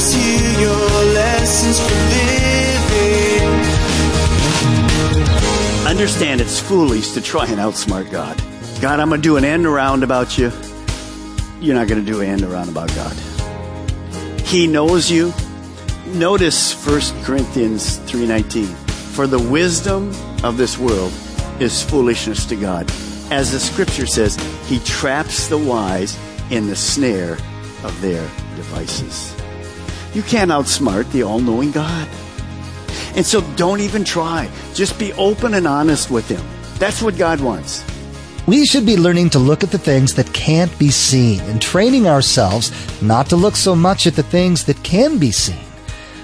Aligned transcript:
Your 0.00 1.04
lessons 1.12 1.78
for 1.78 1.92
living. 1.92 3.50
Understand 5.86 6.40
it's 6.40 6.58
foolish 6.58 7.10
to 7.10 7.20
try 7.20 7.44
and 7.44 7.56
outsmart 7.56 8.10
God. 8.10 8.42
God, 8.80 8.98
I'm 8.98 9.10
going 9.10 9.20
to 9.20 9.22
do 9.22 9.36
an 9.36 9.44
end 9.44 9.66
around 9.66 10.02
about 10.02 10.38
you. 10.38 10.50
You're 11.60 11.74
not 11.74 11.86
going 11.86 12.02
to 12.02 12.12
do 12.12 12.22
an 12.22 12.28
end 12.28 12.44
around 12.44 12.70
about 12.70 12.88
God. 12.94 13.14
He 14.46 14.66
knows 14.66 15.10
you. 15.10 15.34
Notice 16.06 16.72
1 16.72 17.22
Corinthians 17.22 17.98
3:19. 18.10 18.68
For 19.14 19.26
the 19.26 19.38
wisdom 19.38 20.14
of 20.42 20.56
this 20.56 20.78
world 20.78 21.12
is 21.60 21.82
foolishness 21.82 22.46
to 22.46 22.56
God. 22.56 22.90
As 23.30 23.52
the 23.52 23.60
scripture 23.60 24.06
says, 24.06 24.38
he 24.66 24.78
traps 24.78 25.48
the 25.48 25.58
wise 25.58 26.18
in 26.50 26.68
the 26.68 26.76
snare 26.76 27.36
of 27.84 28.00
their 28.00 28.22
devices. 28.56 29.34
You 30.14 30.22
can't 30.22 30.50
outsmart 30.50 31.10
the 31.12 31.22
all-knowing 31.22 31.70
God. 31.70 32.08
And 33.14 33.24
so 33.24 33.40
don't 33.56 33.80
even 33.80 34.04
try. 34.04 34.50
Just 34.74 34.98
be 34.98 35.12
open 35.14 35.54
and 35.54 35.66
honest 35.66 36.10
with 36.10 36.28
him. 36.28 36.44
That's 36.78 37.02
what 37.02 37.16
God 37.16 37.40
wants. 37.40 37.84
We 38.46 38.66
should 38.66 38.86
be 38.86 38.96
learning 38.96 39.30
to 39.30 39.38
look 39.38 39.62
at 39.62 39.70
the 39.70 39.78
things 39.78 40.14
that 40.14 40.32
can't 40.32 40.76
be 40.78 40.90
seen 40.90 41.40
and 41.42 41.60
training 41.60 42.08
ourselves 42.08 42.72
not 43.02 43.26
to 43.26 43.36
look 43.36 43.54
so 43.54 43.76
much 43.76 44.06
at 44.06 44.14
the 44.14 44.22
things 44.22 44.64
that 44.64 44.82
can 44.82 45.18
be 45.18 45.30
seen. 45.30 45.64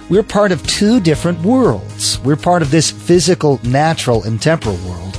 We're 0.08 0.22
part 0.22 0.50
of 0.50 0.66
two 0.66 1.00
different 1.00 1.40
worlds. 1.42 2.18
We're 2.20 2.36
part 2.36 2.62
of 2.62 2.70
this 2.70 2.90
physical, 2.90 3.60
natural, 3.62 4.24
and 4.24 4.40
temporal 4.40 4.76
world. 4.78 5.18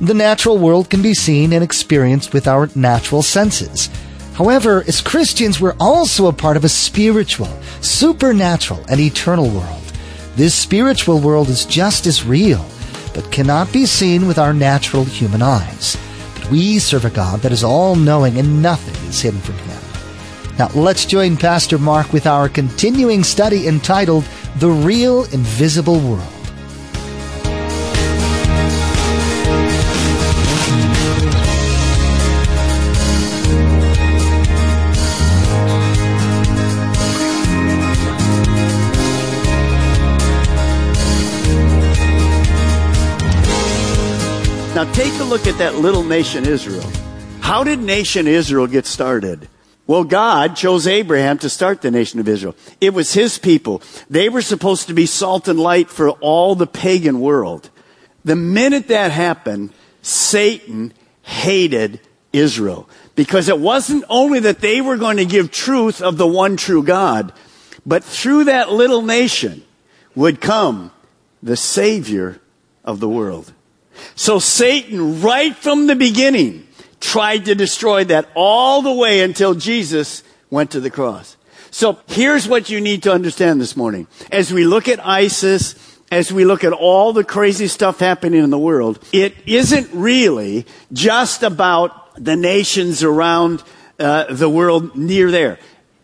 The 0.00 0.14
natural 0.14 0.58
world 0.58 0.90
can 0.90 1.02
be 1.02 1.14
seen 1.14 1.52
and 1.52 1.64
experienced 1.64 2.32
with 2.32 2.46
our 2.46 2.68
natural 2.74 3.22
senses. 3.22 3.88
However, 4.36 4.84
as 4.86 5.00
Christians, 5.00 5.62
we're 5.62 5.76
also 5.80 6.26
a 6.26 6.32
part 6.32 6.58
of 6.58 6.64
a 6.64 6.68
spiritual, 6.68 7.48
supernatural, 7.80 8.84
and 8.86 9.00
eternal 9.00 9.48
world. 9.48 9.82
This 10.34 10.54
spiritual 10.54 11.20
world 11.20 11.48
is 11.48 11.64
just 11.64 12.06
as 12.06 12.22
real, 12.22 12.62
but 13.14 13.32
cannot 13.32 13.72
be 13.72 13.86
seen 13.86 14.28
with 14.28 14.38
our 14.38 14.52
natural 14.52 15.04
human 15.04 15.40
eyes. 15.40 15.96
But 16.34 16.50
we 16.50 16.78
serve 16.78 17.06
a 17.06 17.10
God 17.10 17.40
that 17.40 17.52
is 17.52 17.64
all 17.64 17.96
knowing 17.96 18.36
and 18.36 18.60
nothing 18.60 19.08
is 19.08 19.22
hidden 19.22 19.40
from 19.40 19.56
him. 19.56 19.80
Now 20.58 20.68
let's 20.74 21.06
join 21.06 21.38
Pastor 21.38 21.78
Mark 21.78 22.12
with 22.12 22.26
our 22.26 22.50
continuing 22.50 23.24
study 23.24 23.66
entitled 23.66 24.24
The 24.56 24.68
Real 24.68 25.24
Invisible 25.32 25.98
World. 25.98 26.35
Now 44.76 44.84
take 44.92 45.18
a 45.20 45.24
look 45.24 45.46
at 45.46 45.56
that 45.56 45.76
little 45.76 46.04
nation 46.04 46.44
Israel. 46.44 46.86
How 47.40 47.64
did 47.64 47.78
nation 47.78 48.26
Israel 48.26 48.66
get 48.66 48.84
started? 48.84 49.48
Well, 49.86 50.04
God 50.04 50.54
chose 50.54 50.86
Abraham 50.86 51.38
to 51.38 51.48
start 51.48 51.80
the 51.80 51.90
nation 51.90 52.20
of 52.20 52.28
Israel. 52.28 52.54
It 52.78 52.92
was 52.92 53.14
his 53.14 53.38
people. 53.38 53.80
They 54.10 54.28
were 54.28 54.42
supposed 54.42 54.88
to 54.88 54.92
be 54.92 55.06
salt 55.06 55.48
and 55.48 55.58
light 55.58 55.88
for 55.88 56.10
all 56.10 56.54
the 56.54 56.66
pagan 56.66 57.20
world. 57.20 57.70
The 58.22 58.36
minute 58.36 58.88
that 58.88 59.12
happened, 59.12 59.72
Satan 60.02 60.92
hated 61.22 61.98
Israel 62.34 62.86
because 63.14 63.48
it 63.48 63.58
wasn't 63.58 64.04
only 64.10 64.40
that 64.40 64.60
they 64.60 64.82
were 64.82 64.98
going 64.98 65.16
to 65.16 65.24
give 65.24 65.50
truth 65.50 66.02
of 66.02 66.18
the 66.18 66.26
one 66.26 66.58
true 66.58 66.82
God, 66.82 67.32
but 67.86 68.04
through 68.04 68.44
that 68.44 68.70
little 68.70 69.00
nation 69.00 69.64
would 70.14 70.38
come 70.38 70.90
the 71.42 71.56
savior 71.56 72.42
of 72.84 73.00
the 73.00 73.08
world. 73.08 73.54
So 74.14 74.38
Satan, 74.38 75.22
right 75.22 75.54
from 75.54 75.86
the 75.86 75.96
beginning, 75.96 76.66
tried 77.00 77.44
to 77.46 77.54
destroy 77.54 78.04
that 78.04 78.28
all 78.34 78.82
the 78.82 78.92
way 78.92 79.20
until 79.20 79.54
Jesus 79.54 80.22
went 80.50 80.70
to 80.72 80.80
the 80.80 80.90
cross. 80.90 81.36
So 81.70 81.98
here's 82.06 82.48
what 82.48 82.70
you 82.70 82.80
need 82.80 83.02
to 83.02 83.12
understand 83.12 83.60
this 83.60 83.76
morning. 83.76 84.06
As 84.32 84.52
we 84.52 84.64
look 84.64 84.88
at 84.88 85.04
ISIS, 85.06 85.74
as 86.10 86.32
we 86.32 86.44
look 86.44 86.64
at 86.64 86.72
all 86.72 87.12
the 87.12 87.24
crazy 87.24 87.68
stuff 87.68 87.98
happening 87.98 88.42
in 88.42 88.50
the 88.50 88.58
world, 88.58 88.98
it 89.12 89.34
isn't 89.46 89.90
really 89.92 90.66
just 90.92 91.42
about 91.42 92.14
the 92.14 92.36
nations 92.36 93.02
around 93.02 93.62
uh, 93.98 94.32
the 94.32 94.48
world 94.48 94.96
near 94.96 95.30
there. 95.30 95.58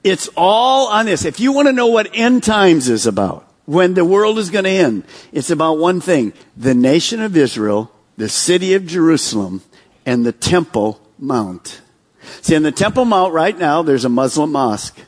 It's 0.05 0.29
all 0.37 0.89
on 0.89 1.07
this. 1.07 1.25
If 1.25 1.41
you 1.41 1.53
want 1.53 1.69
to 1.69 1.73
know 1.73 1.87
what 1.87 2.11
end 2.13 2.43
times 2.43 2.89
is 2.89 3.07
about, 3.07 3.49
when 3.65 3.95
the 3.95 4.05
world 4.05 4.39
is 4.39 4.51
going 4.51 4.65
to 4.65 4.71
end, 4.71 5.05
it's 5.33 5.51
about 5.51 5.79
one 5.79 6.01
thing. 6.01 6.33
The 6.57 6.75
nation 6.75 7.23
of 7.23 7.37
Israel, 7.37 7.93
the 8.17 8.29
city 8.29 8.75
of 8.75 8.87
Jerusalem, 8.87 9.63
and 10.05 10.27
the 10.27 10.33
Temple 10.33 11.01
Mount. 11.19 11.81
See, 12.41 12.55
in 12.55 12.63
the 12.63 12.73
Temple 12.73 13.05
Mount 13.05 13.33
right 13.33 13.57
now, 13.57 13.83
there's 13.83 14.05
a 14.05 14.09
Muslim 14.09 14.53
mosque. 14.53 14.99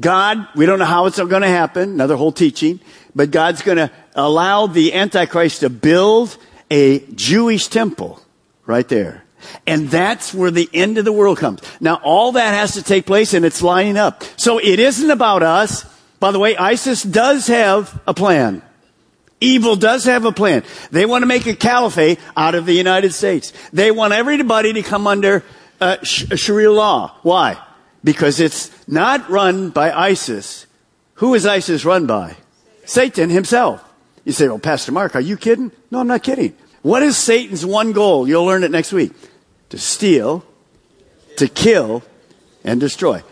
God, 0.00 0.48
we 0.56 0.66
don't 0.66 0.78
know 0.78 0.84
how 0.84 1.06
it's 1.06 1.18
going 1.18 1.42
to 1.42 1.48
happen, 1.48 1.90
another 1.90 2.16
whole 2.16 2.32
teaching, 2.32 2.80
but 3.14 3.30
God's 3.30 3.62
going 3.62 3.78
to 3.78 3.90
allow 4.14 4.66
the 4.66 4.94
Antichrist 4.94 5.60
to 5.60 5.70
build 5.70 6.36
a 6.70 7.00
Jewish 7.14 7.68
temple 7.68 8.20
right 8.66 8.88
there. 8.88 9.24
And 9.66 9.88
that's 9.88 10.34
where 10.34 10.50
the 10.50 10.68
end 10.74 10.98
of 10.98 11.04
the 11.04 11.12
world 11.12 11.38
comes. 11.38 11.60
Now, 11.80 12.00
all 12.02 12.32
that 12.32 12.54
has 12.54 12.74
to 12.74 12.82
take 12.82 13.06
place 13.06 13.32
and 13.32 13.44
it's 13.44 13.62
lining 13.62 13.96
up. 13.96 14.24
So 14.36 14.58
it 14.58 14.80
isn't 14.80 15.10
about 15.10 15.44
us. 15.44 15.84
By 16.18 16.30
the 16.30 16.38
way, 16.38 16.56
ISIS 16.56 17.02
does 17.02 17.46
have 17.48 18.00
a 18.06 18.14
plan. 18.14 18.62
Evil 19.40 19.76
does 19.76 20.04
have 20.04 20.24
a 20.24 20.32
plan. 20.32 20.64
They 20.90 21.04
want 21.04 21.22
to 21.22 21.26
make 21.26 21.46
a 21.46 21.54
caliphate 21.54 22.18
out 22.36 22.54
of 22.54 22.64
the 22.64 22.72
United 22.72 23.12
States. 23.12 23.52
They 23.72 23.90
want 23.90 24.14
everybody 24.14 24.72
to 24.72 24.82
come 24.82 25.06
under 25.06 25.44
uh, 25.80 26.02
Sharia 26.02 26.72
law. 26.72 27.14
Why? 27.22 27.58
Because 28.02 28.40
it's 28.40 28.70
not 28.88 29.28
run 29.28 29.70
by 29.70 29.92
ISIS. 29.92 30.66
Who 31.14 31.34
is 31.34 31.44
ISIS 31.44 31.84
run 31.84 32.06
by? 32.06 32.36
Satan 32.86 33.28
himself. 33.28 33.82
You 34.24 34.32
say, 34.32 34.48
well, 34.48 34.58
Pastor 34.58 34.92
Mark, 34.92 35.14
are 35.14 35.20
you 35.20 35.36
kidding? 35.36 35.70
No, 35.90 36.00
I'm 36.00 36.06
not 36.06 36.22
kidding. 36.22 36.56
What 36.82 37.02
is 37.02 37.16
Satan's 37.16 37.66
one 37.66 37.92
goal? 37.92 38.26
You'll 38.26 38.44
learn 38.44 38.64
it 38.64 38.70
next 38.70 38.92
week. 38.92 39.12
To 39.70 39.78
steal, 39.78 40.44
to 41.36 41.48
kill, 41.48 42.02
and 42.64 42.80
destroy. 42.80 43.22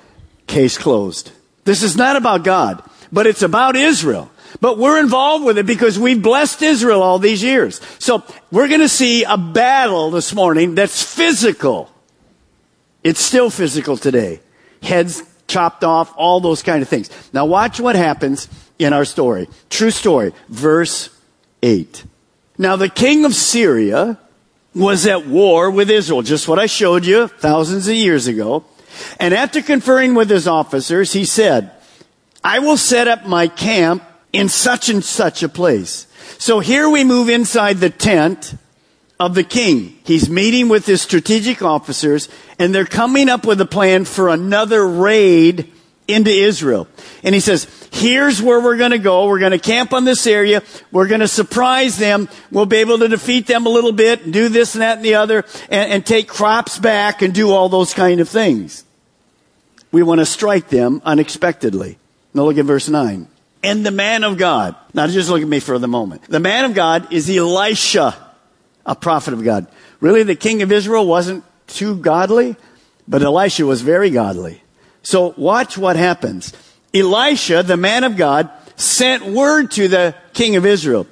Case 0.47 0.77
closed. 0.77 1.31
This 1.65 1.83
is 1.83 1.97
not 1.97 2.17
about 2.17 2.45
God, 2.45 2.83
but 3.11 3.27
it's 3.27 3.43
about 3.43 3.77
Israel. 3.77 4.31
But 4.61 4.79
we're 4.79 5.01
involved 5.01 5.45
with 5.45 5.59
it 5.59 5.67
because 5.67 5.99
we've 5.99 6.23
blessed 6.23 6.63
Israel 6.63 7.03
all 7.03 7.19
these 7.19 7.43
years. 7.43 7.81
So 7.99 8.23
we're 8.53 8.69
going 8.69 8.81
to 8.81 8.89
see 8.89 9.25
a 9.25 9.37
battle 9.37 10.11
this 10.11 10.33
morning 10.33 10.75
that's 10.75 11.03
physical. 11.03 11.91
It's 13.03 13.21
still 13.21 13.51
physical 13.51 13.97
today. 13.97 14.41
Heads 14.83 15.23
chopped 15.47 15.85
off, 15.85 16.13
all 16.17 16.41
those 16.41 16.63
kind 16.63 16.83
of 16.83 16.89
things. 16.89 17.11
Now 17.33 17.47
watch 17.47 17.81
what 17.81 17.97
happens 17.97 18.49
in 18.79 18.93
our 18.93 19.05
story. 19.05 19.49
True 19.71 19.91
story. 19.91 20.33
Verse 20.49 21.11
8. 21.63 22.05
Now 22.57 22.77
the 22.77 22.89
king 22.89 23.25
of 23.25 23.35
Syria 23.35 24.19
was 24.75 25.07
at 25.07 25.27
war 25.27 25.71
with 25.71 25.91
Israel, 25.91 26.23
just 26.23 26.49
what 26.49 26.59
I 26.59 26.67
showed 26.67 27.05
you 27.05 27.29
thousands 27.29 27.89
of 27.89 27.95
years 27.95 28.27
ago. 28.27 28.65
And 29.19 29.35
after 29.35 29.63
conferring 29.63 30.15
with 30.15 30.31
his 30.31 30.47
officers, 30.49 31.13
he 31.13 31.25
said, 31.25 31.71
I 32.43 32.59
will 32.59 32.77
set 32.77 33.09
up 33.09 33.27
my 33.27 33.49
camp 33.49 34.03
in 34.33 34.49
such 34.49 34.89
and 34.89 35.03
such 35.03 35.43
a 35.43 35.49
place. 35.49 36.07
So 36.39 36.61
here 36.61 36.89
we 36.89 37.05
move 37.05 37.29
inside 37.29 37.79
the 37.79 37.91
tent 37.91 38.55
of 39.19 39.35
the 39.35 39.45
king. 39.45 39.97
He's 40.05 40.29
meeting 40.29 40.69
with 40.69 40.87
his 40.87 41.01
strategic 41.01 41.63
officers 41.63 42.29
and 42.59 42.75
they're 42.75 42.85
coming 42.85 43.29
up 43.29 43.47
with 43.47 43.61
a 43.61 43.67
plan 43.67 44.05
for 44.05 44.29
another 44.29 44.87
raid 44.87 45.73
into 46.07 46.31
Israel. 46.31 46.87
And 47.23 47.35
he 47.35 47.41
says, 47.41 47.67
here's 47.93 48.43
where 48.43 48.61
we're 48.61 48.77
going 48.77 48.91
to 48.91 48.99
go. 48.99 49.27
We're 49.27 49.39
going 49.39 49.53
to 49.53 49.59
camp 49.59 49.93
on 49.93 50.05
this 50.05 50.27
area. 50.27 50.63
We're 50.93 51.07
going 51.07 51.21
to 51.21 51.29
surprise 51.29 51.97
them. 51.97 52.29
We'll 52.51 52.67
be 52.67 52.79
able 52.79 52.99
to 52.99 53.09
defeat 53.09 53.47
them 53.47 53.67
a 53.67 53.71
little 53.71 53.93
bit 53.93 54.23
and 54.25 54.33
do 54.33 54.49
this 54.49 54.75
and 54.75 54.83
that 54.83 54.97
and 54.97 55.05
the 55.05 55.15
other 55.15 55.45
and, 55.71 55.93
and 55.93 56.07
take 56.07 56.29
crops 56.29 56.79
back 56.79 57.23
and 57.23 57.35
do 57.35 57.51
all 57.51 57.69
those 57.69 57.95
kind 57.95 58.21
of 58.21 58.29
things. 58.29 58.85
We 59.93 60.03
want 60.03 60.19
to 60.21 60.27
strike 60.27 60.69
them 60.69 61.01
unexpectedly. 61.05 61.99
Now 62.35 62.45
look 62.45 62.59
at 62.59 62.65
verse 62.65 62.89
9. 62.89 63.29
And 63.63 63.87
the 63.87 63.91
man 63.91 64.25
of 64.25 64.37
God. 64.37 64.77
Now 64.93 65.07
just 65.07 65.31
look 65.31 65.41
at 65.41 65.49
me 65.49 65.61
for 65.61 65.79
the 65.79 65.89
moment. 65.89 66.25
The 66.25 66.41
man 66.41 66.67
of 66.67 66.75
God 66.75 67.13
is 67.13 67.31
Elisha, 67.31 68.15
a 68.85 68.95
prophet 68.95 69.33
of 69.33 69.43
God. 69.43 69.69
Really, 70.01 70.23
the 70.23 70.37
king 70.37 70.61
of 70.61 70.71
Israel 70.71 71.07
wasn't 71.07 71.45
too 71.67 71.97
godly, 71.97 72.57
but 73.09 73.23
Elisha 73.23 73.65
was 73.65 73.81
very 73.81 74.11
godly. 74.11 74.61
So 75.05 75.35
watch 75.37 75.79
what 75.79 75.97
happens. 75.97 76.53
Elisha, 76.93 77.63
the 77.63 77.77
man 77.77 78.05
of 78.05 78.17
God, 78.17 78.51
sent 78.77 79.27
word 79.27 79.71
to 79.73 79.87
the 79.87 80.15
king 80.33 80.57
of 80.57 80.67
Israel. 80.67 81.07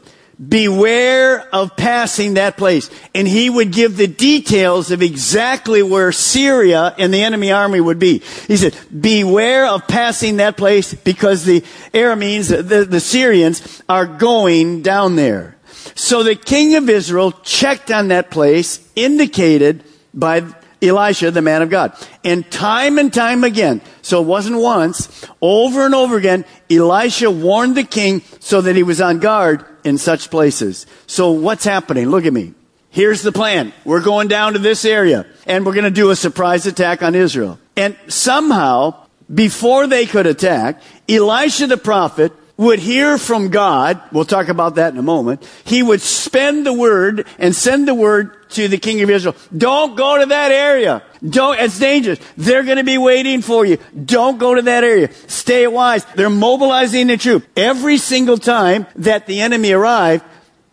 Beware 0.48 1.46
of 1.54 1.76
passing 1.76 2.34
that 2.34 2.56
place. 2.56 2.90
And 3.14 3.28
he 3.28 3.48
would 3.48 3.70
give 3.70 3.96
the 3.96 4.08
details 4.08 4.90
of 4.90 5.02
exactly 5.02 5.82
where 5.82 6.10
Syria 6.10 6.94
and 6.98 7.14
the 7.14 7.22
enemy 7.22 7.52
army 7.52 7.80
would 7.80 7.98
be. 7.98 8.18
He 8.48 8.56
said, 8.56 8.76
beware 8.98 9.66
of 9.66 9.86
passing 9.86 10.38
that 10.38 10.56
place 10.56 10.94
because 10.94 11.44
the 11.44 11.60
Arameans, 11.92 12.48
the, 12.48 12.84
the 12.84 13.00
Syrians 13.00 13.82
are 13.88 14.06
going 14.06 14.82
down 14.82 15.14
there. 15.16 15.56
So 15.94 16.22
the 16.22 16.34
king 16.34 16.74
of 16.76 16.88
Israel 16.88 17.32
checked 17.32 17.90
on 17.90 18.08
that 18.08 18.30
place 18.30 18.88
indicated 18.96 19.84
by 20.14 20.44
Elisha, 20.82 21.30
the 21.30 21.42
man 21.42 21.62
of 21.62 21.70
God. 21.70 21.94
And 22.24 22.50
time 22.50 22.98
and 22.98 23.12
time 23.12 23.44
again, 23.44 23.80
so 24.02 24.20
it 24.20 24.26
wasn't 24.26 24.58
once, 24.58 25.24
over 25.40 25.86
and 25.86 25.94
over 25.94 26.16
again, 26.16 26.44
Elisha 26.68 27.30
warned 27.30 27.76
the 27.76 27.84
king 27.84 28.22
so 28.40 28.60
that 28.60 28.74
he 28.74 28.82
was 28.82 29.00
on 29.00 29.20
guard 29.20 29.64
in 29.84 29.98
such 29.98 30.30
places. 30.30 30.86
So 31.06 31.30
what's 31.30 31.64
happening? 31.64 32.08
Look 32.08 32.26
at 32.26 32.32
me. 32.32 32.54
Here's 32.90 33.22
the 33.22 33.32
plan. 33.32 33.72
We're 33.84 34.02
going 34.02 34.28
down 34.28 34.52
to 34.52 34.58
this 34.58 34.84
area 34.84 35.26
and 35.46 35.64
we're 35.64 35.72
going 35.72 35.84
to 35.84 35.90
do 35.90 36.10
a 36.10 36.16
surprise 36.16 36.66
attack 36.66 37.02
on 37.02 37.14
Israel. 37.14 37.58
And 37.74 37.96
somehow, 38.08 39.06
before 39.32 39.86
they 39.86 40.04
could 40.04 40.26
attack, 40.26 40.82
Elisha 41.08 41.68
the 41.68 41.78
prophet 41.78 42.32
would 42.56 42.78
hear 42.78 43.18
from 43.18 43.48
God. 43.48 44.00
We'll 44.12 44.24
talk 44.24 44.48
about 44.48 44.76
that 44.76 44.92
in 44.92 44.98
a 44.98 45.02
moment. 45.02 45.46
He 45.64 45.82
would 45.82 46.00
spend 46.00 46.66
the 46.66 46.72
word 46.72 47.26
and 47.38 47.54
send 47.54 47.88
the 47.88 47.94
word 47.94 48.50
to 48.50 48.68
the 48.68 48.78
king 48.78 49.00
of 49.02 49.10
Israel. 49.10 49.34
Don't 49.56 49.96
go 49.96 50.18
to 50.18 50.26
that 50.26 50.50
area. 50.50 51.02
Don't, 51.26 51.58
it's 51.58 51.78
dangerous. 51.78 52.18
They're 52.36 52.62
going 52.62 52.76
to 52.76 52.84
be 52.84 52.98
waiting 52.98 53.42
for 53.42 53.64
you. 53.64 53.78
Don't 54.04 54.38
go 54.38 54.54
to 54.54 54.62
that 54.62 54.84
area. 54.84 55.12
Stay 55.26 55.66
wise. 55.66 56.04
They're 56.14 56.30
mobilizing 56.30 57.06
the 57.06 57.16
troop. 57.16 57.46
Every 57.56 57.96
single 57.96 58.38
time 58.38 58.86
that 58.96 59.26
the 59.26 59.40
enemy 59.40 59.72
arrived, 59.72 60.24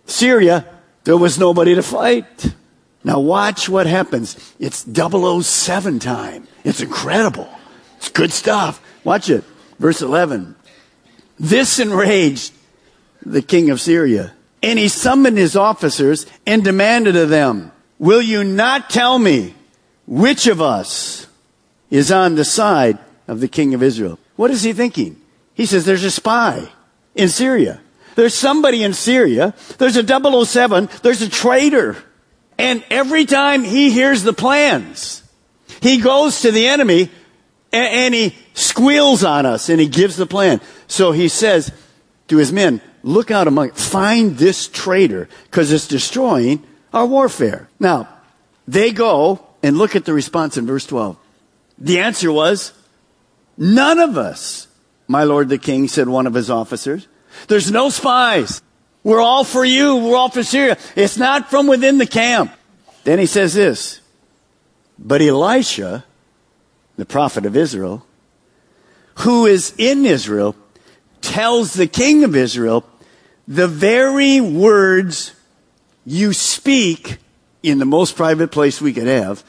Syria, 0.05 0.65
there 1.05 1.17
was 1.17 1.39
nobody 1.39 1.75
to 1.75 1.83
fight. 1.83 2.53
Now 3.03 3.19
watch 3.19 3.69
what 3.69 3.87
happens. 3.87 4.53
It's 4.59 4.85
007 4.85 5.99
time. 5.99 6.47
It's 6.63 6.81
incredible. 6.81 7.49
It's 7.97 8.09
good 8.09 8.31
stuff. 8.31 8.81
Watch 9.03 9.29
it. 9.29 9.43
Verse 9.79 10.01
11. 10.01 10.55
This 11.39 11.80
enraged 11.80 12.53
the 13.25 13.41
king 13.41 13.69
of 13.69 13.80
Syria. 13.80 14.33
And 14.62 14.77
he 14.77 14.89
summoned 14.89 15.38
his 15.38 15.56
officers 15.56 16.25
and 16.45 16.63
demanded 16.63 17.15
of 17.15 17.30
them, 17.30 17.71
Will 17.97 18.21
you 18.21 18.44
not 18.44 18.89
tell 18.89 19.18
me 19.19 19.53
which 20.06 20.47
of 20.47 20.62
us 20.62 21.27
is 21.89 22.12
on 22.12 22.36
the 22.36 22.45
side 22.45 22.97
of 23.27 23.39
the 23.39 23.47
king 23.47 23.74
of 23.74 23.83
Israel? 23.83 24.19
What 24.36 24.51
is 24.51 24.63
he 24.63 24.74
thinking? 24.74 25.21
He 25.53 25.65
says, 25.65 25.86
There's 25.86 26.03
a 26.03 26.12
spy 26.12 26.68
in 27.15 27.30
Syria. 27.30 27.81
There's 28.15 28.33
somebody 28.33 28.83
in 28.83 28.94
Syria. 28.94 29.53
There's 29.77 29.95
a 29.95 30.45
007. 30.45 30.89
There's 31.03 31.21
a 31.21 31.30
traitor. 31.30 31.95
And 32.57 32.83
every 32.89 33.25
time 33.25 33.63
he 33.63 33.91
hears 33.91 34.24
the 34.24 34.33
plans, 34.33 35.24
he 35.81 36.00
goes 36.00 36.41
to 36.41 36.51
the 36.51 36.68
enemy 36.68 37.09
and, 37.71 38.13
he 38.13 38.36
squeals 38.54 39.24
on 39.24 39.45
us 39.45 39.69
and 39.69 39.80
he 39.80 39.88
gives 39.88 40.16
the 40.16 40.25
plan. 40.25 40.62
So 40.88 41.12
he 41.12 41.27
says 41.27 41.71
to 42.27 42.38
his 42.38 42.51
men, 42.51 42.81
look 43.04 43.31
out 43.31 43.48
among, 43.48 43.71
find 43.71 44.38
this 44.38 44.68
traitor 44.68 45.30
because 45.45 45.71
it's 45.71 45.88
destroying 45.88 46.63
our 46.94 47.06
warfare. 47.06 47.69
Now, 47.80 48.10
they 48.68 48.92
go 48.92 49.45
and 49.63 49.77
look 49.77 49.95
at 49.95 50.06
the 50.06 50.13
response 50.13 50.57
in 50.57 50.66
verse 50.66 50.86
12. 50.86 51.18
The 51.77 52.00
answer 52.00 52.31
was, 52.31 52.74
none 53.57 54.00
of 54.00 54.18
us, 54.18 54.68
my 55.07 55.24
lord 55.24 55.50
the 55.50 55.57
king, 55.57 55.88
said 55.88 56.10
one 56.10 56.27
of 56.27 56.33
his 56.33 56.50
officers. 56.50 57.07
There's 57.48 57.72
no 57.72 57.89
spies. 57.89 58.62
We're 59.04 59.22
all 59.22 59.44
for 59.44 59.63
you. 59.63 59.98
We're 59.98 60.18
all 60.18 60.30
for 60.30 60.44
Syria. 60.44 60.77
It's 60.95 61.18
not 61.18 61.50
from 61.50 61.68
within 61.68 61.98
the 61.98 62.06
camp. 62.06 62.54
Then 63.06 63.18
he 63.18 63.25
says 63.25 63.54
this, 63.54 64.01
but 64.98 65.22
Elisha 65.22 66.04
the 67.00 67.06
prophet 67.06 67.46
of 67.46 67.56
Israel, 67.56 68.06
who 69.19 69.46
is 69.46 69.74
in 69.78 70.06
Israel, 70.06 70.56
tells 71.22 71.74
the 71.74 71.88
king 71.88 72.24
of 72.24 72.36
Israel 72.36 72.86
the 73.48 73.68
very 73.68 74.40
words 74.40 75.34
you 76.06 76.34
speak 76.34 77.18
in 77.63 77.80
the 77.80 77.86
most 77.86 78.16
private 78.16 78.51
place 78.51 78.80
we 78.80 78.94
could 78.94 79.07
have 79.07 79.44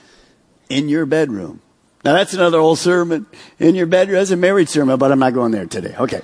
in 0.68 0.88
your 0.88 1.06
bedroom. 1.06 1.60
Now 2.04 2.14
that's 2.14 2.32
another 2.32 2.58
whole 2.58 2.76
sermon 2.76 3.26
in 3.58 3.74
your 3.74 3.86
bedroom. 3.86 4.18
That's 4.18 4.30
a 4.30 4.36
married 4.36 4.68
sermon, 4.68 4.98
but 4.98 5.12
I'm 5.12 5.18
not 5.18 5.34
going 5.34 5.52
there 5.52 5.66
today. 5.66 5.94
Okay. 5.98 6.22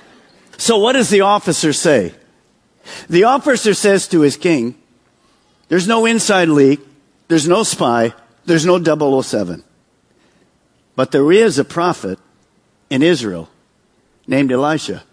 So 0.57 0.79
what 0.79 0.93
does 0.93 1.09
the 1.09 1.21
officer 1.21 1.71
say? 1.71 2.13
The 3.09 3.25
officer 3.25 3.73
says 3.73 4.07
to 4.09 4.21
his 4.21 4.37
king, 4.37 4.75
there's 5.67 5.87
no 5.87 6.05
inside 6.05 6.47
leak. 6.49 6.79
There's 7.27 7.47
no 7.47 7.63
spy. 7.63 8.13
There's 8.45 8.65
no 8.65 8.81
007. 9.21 9.63
But 10.97 11.11
there 11.11 11.31
is 11.31 11.59
a 11.59 11.63
prophet 11.63 12.17
in 12.89 13.03
Israel 13.03 13.49
named 14.25 14.51
Elisha 14.51 15.03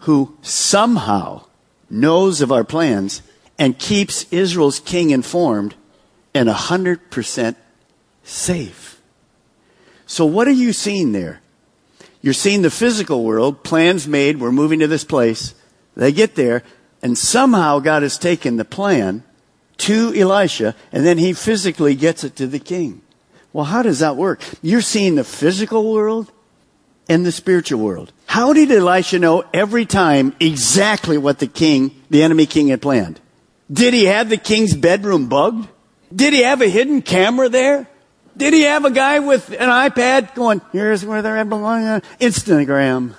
who 0.00 0.36
somehow 0.42 1.46
knows 1.88 2.42
of 2.42 2.52
our 2.52 2.64
plans 2.64 3.22
and 3.58 3.78
keeps 3.78 4.30
Israel's 4.30 4.78
king 4.78 5.08
informed 5.08 5.74
and 6.34 6.50
100% 6.50 7.56
safe. 8.24 9.00
So 10.04 10.26
what 10.26 10.46
are 10.46 10.52
you 10.52 10.74
seeing 10.74 11.12
there? 11.12 11.40
You're 12.20 12.34
seeing 12.34 12.60
the 12.60 12.70
physical 12.70 13.24
world, 13.24 13.64
plans 13.64 14.06
made, 14.06 14.38
we're 14.38 14.52
moving 14.52 14.80
to 14.80 14.86
this 14.86 15.04
place. 15.04 15.54
They 15.96 16.12
get 16.12 16.34
there, 16.34 16.62
and 17.00 17.16
somehow 17.16 17.78
God 17.78 18.02
has 18.02 18.18
taken 18.18 18.58
the 18.58 18.66
plan 18.66 19.24
to 19.78 20.12
Elisha, 20.14 20.76
and 20.92 21.06
then 21.06 21.16
he 21.16 21.32
physically 21.32 21.94
gets 21.94 22.22
it 22.22 22.36
to 22.36 22.46
the 22.46 22.58
king. 22.58 23.00
Well, 23.52 23.64
how 23.64 23.82
does 23.82 23.98
that 23.98 24.16
work? 24.16 24.42
You're 24.62 24.80
seeing 24.80 25.16
the 25.16 25.24
physical 25.24 25.92
world 25.92 26.30
and 27.08 27.26
the 27.26 27.32
spiritual 27.32 27.80
world. 27.80 28.12
How 28.26 28.52
did 28.52 28.70
Elisha 28.70 29.18
know 29.18 29.44
every 29.52 29.84
time 29.84 30.34
exactly 30.38 31.18
what 31.18 31.40
the 31.40 31.48
king, 31.48 31.90
the 32.10 32.22
enemy 32.22 32.46
king 32.46 32.68
had 32.68 32.80
planned? 32.80 33.20
Did 33.72 33.94
he 33.94 34.04
have 34.04 34.28
the 34.28 34.36
king's 34.36 34.74
bedroom 34.74 35.28
bugged? 35.28 35.68
Did 36.14 36.32
he 36.32 36.42
have 36.42 36.60
a 36.60 36.68
hidden 36.68 37.02
camera 37.02 37.48
there? 37.48 37.88
Did 38.36 38.54
he 38.54 38.62
have 38.62 38.84
a 38.84 38.90
guy 38.90 39.18
with 39.18 39.50
an 39.50 39.68
iPad 39.68 40.34
going, 40.34 40.60
here's 40.72 41.04
where 41.04 41.20
they're 41.20 41.44
belonging, 41.44 42.00
Instagram. 42.20 43.14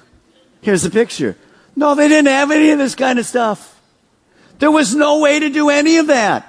Here's 0.62 0.84
the 0.84 0.90
picture. 0.90 1.36
No, 1.76 1.96
they 1.96 2.08
didn't 2.08 2.28
have 2.28 2.52
any 2.52 2.72
of 2.72 2.78
this 2.78 2.96
kind 2.96 3.20
of 3.20 3.26
stuff. 3.26 3.80
There 4.60 4.72
was 4.72 4.96
no 4.96 5.20
way 5.20 5.40
to 5.40 5.50
do 5.50 5.70
any 5.70 5.98
of 5.98 6.08
that. 6.08 6.48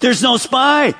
There's 0.00 0.22
no 0.22 0.36
spy. 0.36 0.94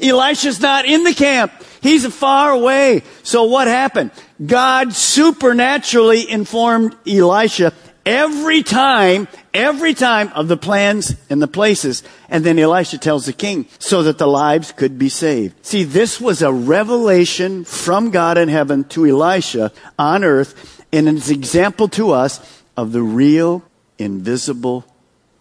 Elisha's 0.00 0.60
not 0.60 0.84
in 0.84 1.04
the 1.04 1.14
camp. 1.14 1.52
He's 1.80 2.06
far 2.14 2.52
away. 2.52 3.02
So 3.22 3.44
what 3.44 3.68
happened? 3.68 4.10
God 4.44 4.92
supernaturally 4.94 6.28
informed 6.28 6.96
Elisha 7.06 7.72
every 8.06 8.62
time, 8.62 9.28
every 9.52 9.94
time 9.94 10.30
of 10.34 10.48
the 10.48 10.56
plans 10.56 11.14
and 11.30 11.40
the 11.40 11.48
places. 11.48 12.02
And 12.28 12.44
then 12.44 12.58
Elisha 12.58 12.98
tells 12.98 13.26
the 13.26 13.32
king 13.32 13.66
so 13.78 14.02
that 14.02 14.18
the 14.18 14.26
lives 14.26 14.72
could 14.72 14.98
be 14.98 15.08
saved. 15.08 15.64
See, 15.64 15.84
this 15.84 16.20
was 16.20 16.42
a 16.42 16.52
revelation 16.52 17.64
from 17.64 18.10
God 18.10 18.36
in 18.38 18.48
heaven 18.48 18.84
to 18.84 19.06
Elisha 19.06 19.72
on 19.98 20.24
earth 20.24 20.74
and 20.94 21.08
it's 21.08 21.28
an 21.28 21.34
example 21.34 21.88
to 21.88 22.12
us 22.12 22.62
of 22.76 22.92
the 22.92 23.02
real 23.02 23.64
invisible 23.98 24.84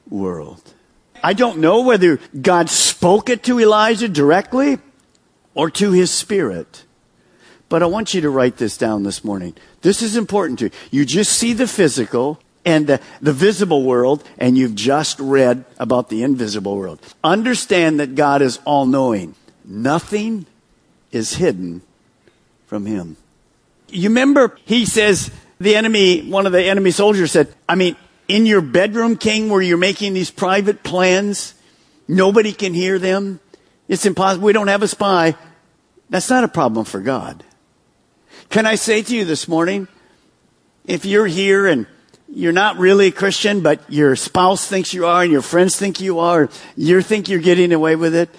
world. 0.09 0.72
I 1.23 1.33
don't 1.33 1.59
know 1.59 1.81
whether 1.81 2.19
God 2.39 2.69
spoke 2.69 3.29
it 3.29 3.43
to 3.43 3.59
Elijah 3.59 4.09
directly 4.09 4.79
or 5.55 5.69
to 5.71 5.91
his 5.91 6.11
spirit. 6.11 6.83
But 7.69 7.81
I 7.81 7.85
want 7.85 8.13
you 8.13 8.21
to 8.21 8.29
write 8.29 8.57
this 8.57 8.77
down 8.77 9.03
this 9.03 9.23
morning. 9.23 9.55
This 9.81 10.01
is 10.01 10.17
important 10.17 10.59
to 10.59 10.65
you. 10.65 10.71
You 10.91 11.05
just 11.05 11.31
see 11.31 11.53
the 11.53 11.67
physical 11.67 12.39
and 12.65 12.87
the, 12.87 13.01
the, 13.21 13.33
visible 13.33 13.83
world, 13.83 14.23
and 14.37 14.57
you've 14.57 14.75
just 14.75 15.19
read 15.19 15.65
about 15.79 16.09
the 16.09 16.23
invisible 16.23 16.77
world. 16.77 17.01
Understand 17.23 17.99
that 17.99 18.15
God 18.15 18.41
is 18.41 18.59
all 18.63 18.85
knowing. 18.85 19.35
Nothing 19.65 20.45
is 21.11 21.35
hidden 21.35 21.81
from 22.67 22.85
Him. 22.85 23.17
You 23.89 24.09
remember 24.09 24.57
he 24.65 24.85
says, 24.85 25.29
the 25.59 25.75
enemy, 25.75 26.29
one 26.29 26.45
of 26.45 26.51
the 26.51 26.63
enemy 26.63 26.91
soldiers 26.91 27.31
said, 27.31 27.53
I 27.67 27.75
mean, 27.75 27.95
in 28.27 28.45
your 28.45 28.61
bedroom, 28.61 29.17
king, 29.17 29.49
where 29.49 29.61
you're 29.61 29.77
making 29.77 30.13
these 30.13 30.31
private 30.31 30.83
plans, 30.83 31.53
nobody 32.07 32.53
can 32.53 32.73
hear 32.73 32.99
them. 32.99 33.39
It's 33.87 34.05
impossible. 34.05 34.45
We 34.45 34.53
don't 34.53 34.67
have 34.67 34.83
a 34.83 34.87
spy. 34.87 35.35
That's 36.09 36.29
not 36.29 36.43
a 36.43 36.47
problem 36.47 36.85
for 36.85 37.01
God. 37.01 37.43
Can 38.49 38.65
I 38.65 38.75
say 38.75 39.01
to 39.01 39.15
you 39.15 39.25
this 39.25 39.47
morning, 39.47 39.87
if 40.85 41.05
you're 41.05 41.27
here 41.27 41.65
and 41.67 41.87
you're 42.27 42.51
not 42.51 42.77
really 42.77 43.07
a 43.07 43.11
Christian, 43.11 43.61
but 43.61 43.81
your 43.89 44.15
spouse 44.15 44.67
thinks 44.67 44.93
you 44.93 45.05
are 45.05 45.23
and 45.23 45.31
your 45.31 45.41
friends 45.41 45.75
think 45.75 46.01
you 46.01 46.19
are, 46.19 46.49
you 46.75 47.01
think 47.01 47.29
you're 47.29 47.39
getting 47.39 47.71
away 47.71 47.95
with 47.95 48.15
it, 48.15 48.29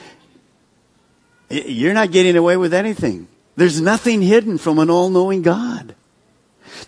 you're 1.51 1.95
not 1.95 2.11
getting 2.11 2.37
away 2.37 2.57
with 2.57 2.75
anything. 2.75 3.29
There's 3.57 3.81
nothing 3.81 4.21
hidden 4.23 4.59
from 4.59 4.79
an 4.79 4.91
all-knowing 4.91 5.43
God. 5.43 5.95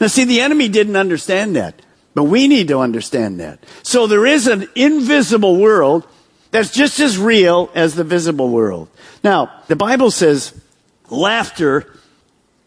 Now 0.00 0.08
see, 0.08 0.24
the 0.24 0.40
enemy 0.40 0.68
didn't 0.68 0.96
understand 0.96 1.54
that, 1.56 1.80
but 2.16 2.24
we 2.24 2.48
need 2.48 2.68
to 2.68 2.78
understand 2.78 3.40
that. 3.40 3.58
So 3.82 4.06
there 4.06 4.24
is 4.24 4.46
an 4.46 4.70
invisible 4.74 5.58
world 5.58 6.08
that's 6.50 6.70
just 6.70 6.98
as 6.98 7.18
real 7.18 7.70
as 7.74 7.94
the 7.94 8.04
visible 8.04 8.48
world. 8.48 8.88
Now, 9.22 9.52
the 9.66 9.76
Bible 9.76 10.10
says 10.10 10.58
laughter 11.10 11.94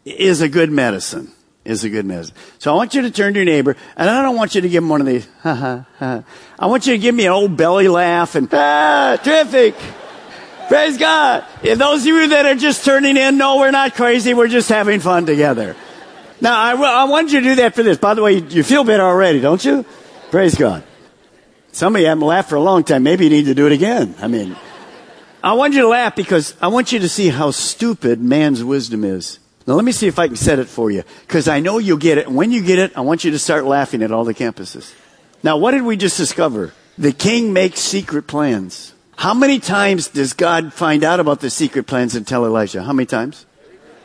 is 0.05 0.41
a 0.41 0.49
good 0.49 0.69
medicine. 0.69 1.31
Is 1.65 1.83
a 1.83 1.89
good 1.89 2.05
medicine. 2.05 2.35
So 2.59 2.71
I 2.71 2.75
want 2.75 2.93
you 2.93 3.01
to 3.01 3.09
turn 3.09 3.33
to 3.33 3.39
your 3.39 3.45
neighbor, 3.45 3.75
and 3.97 4.07
I 4.07 4.21
don't 4.21 4.35
want 4.35 4.53
you 4.53 4.61
to 4.61 4.69
give 4.69 4.83
him 4.83 4.89
one 4.89 5.01
of 5.01 5.07
these. 5.07 5.27
Ha 5.41 5.55
ha 5.55 5.85
ha. 5.97 6.23
I 6.59 6.67
want 6.67 6.85
you 6.85 6.93
to 6.93 6.99
give 6.99 7.15
me 7.15 7.25
an 7.25 7.31
old 7.31 7.57
belly 7.57 7.87
laugh 7.87 8.35
and 8.35 8.47
ah, 8.53 9.19
terrific. 9.23 9.73
Praise 10.67 10.99
God. 10.99 11.43
If 11.63 11.79
those 11.79 12.01
of 12.01 12.05
you 12.05 12.27
that 12.29 12.45
are 12.45 12.53
just 12.53 12.85
turning 12.85 13.17
in, 13.17 13.39
no, 13.39 13.57
we're 13.57 13.71
not 13.71 13.95
crazy. 13.95 14.35
We're 14.35 14.47
just 14.47 14.69
having 14.69 14.99
fun 14.99 15.25
together. 15.25 15.75
Now, 16.41 16.59
I, 16.59 16.73
I 16.73 17.03
want 17.05 17.31
you 17.31 17.39
to 17.41 17.45
do 17.45 17.55
that 17.55 17.75
for 17.75 17.83
this. 17.83 17.97
By 17.97 18.13
the 18.13 18.21
way, 18.21 18.37
you 18.39 18.63
feel 18.63 18.83
better 18.83 19.03
already, 19.03 19.41
don't 19.41 19.63
you? 19.63 19.85
Praise 20.31 20.55
God. 20.55 20.83
Some 21.71 21.95
of 21.95 22.01
you 22.01 22.07
haven't 22.07 22.25
laughed 22.25 22.49
for 22.49 22.55
a 22.55 22.61
long 22.61 22.83
time. 22.83 23.03
Maybe 23.03 23.25
you 23.25 23.29
need 23.29 23.45
to 23.45 23.55
do 23.55 23.65
it 23.67 23.71
again. 23.71 24.15
I 24.19 24.27
mean, 24.27 24.55
I 25.43 25.53
want 25.53 25.73
you 25.73 25.81
to 25.81 25.87
laugh 25.87 26.15
because 26.15 26.55
I 26.61 26.67
want 26.67 26.91
you 26.91 26.99
to 26.99 27.09
see 27.09 27.29
how 27.29 27.51
stupid 27.51 28.21
man's 28.21 28.63
wisdom 28.63 29.03
is. 29.03 29.39
Now, 29.67 29.75
let 29.75 29.85
me 29.85 29.91
see 29.91 30.07
if 30.07 30.17
I 30.17 30.27
can 30.27 30.35
set 30.35 30.59
it 30.59 30.67
for 30.67 30.89
you 30.89 31.03
because 31.27 31.47
I 31.47 31.59
know 31.59 31.77
you'll 31.77 31.97
get 31.97 32.17
it. 32.17 32.27
And 32.27 32.35
when 32.35 32.51
you 32.51 32.63
get 32.63 32.79
it, 32.79 32.97
I 32.97 33.01
want 33.01 33.23
you 33.23 33.31
to 33.31 33.39
start 33.39 33.65
laughing 33.65 34.01
at 34.01 34.11
all 34.11 34.23
the 34.23 34.33
campuses. 34.33 34.93
Now, 35.43 35.57
what 35.57 35.71
did 35.71 35.83
we 35.83 35.95
just 35.95 36.17
discover? 36.17 36.73
The 36.97 37.11
king 37.11 37.53
makes 37.53 37.79
secret 37.79 38.27
plans. 38.27 38.93
How 39.15 39.33
many 39.33 39.59
times 39.59 40.07
does 40.07 40.33
God 40.33 40.73
find 40.73 41.03
out 41.03 41.19
about 41.19 41.39
the 41.41 41.49
secret 41.49 41.87
plans 41.87 42.15
and 42.15 42.25
tell 42.25 42.45
Elijah? 42.45 42.81
How 42.81 42.93
many 42.93 43.05
times? 43.05 43.45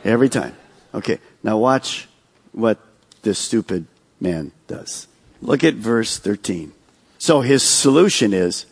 Every 0.03 0.29
time. 0.29 0.55
Okay, 0.93 1.19
now 1.41 1.57
watch 1.57 2.07
what 2.55 2.79
this 3.21 3.37
stupid 3.37 3.85
man 4.19 4.51
does. 4.67 5.07
Look 5.41 5.63
at 5.63 5.75
verse 5.75 6.17
13. 6.17 6.71
So 7.17 7.41
his 7.41 7.63
solution 7.63 8.33
is 8.33 8.65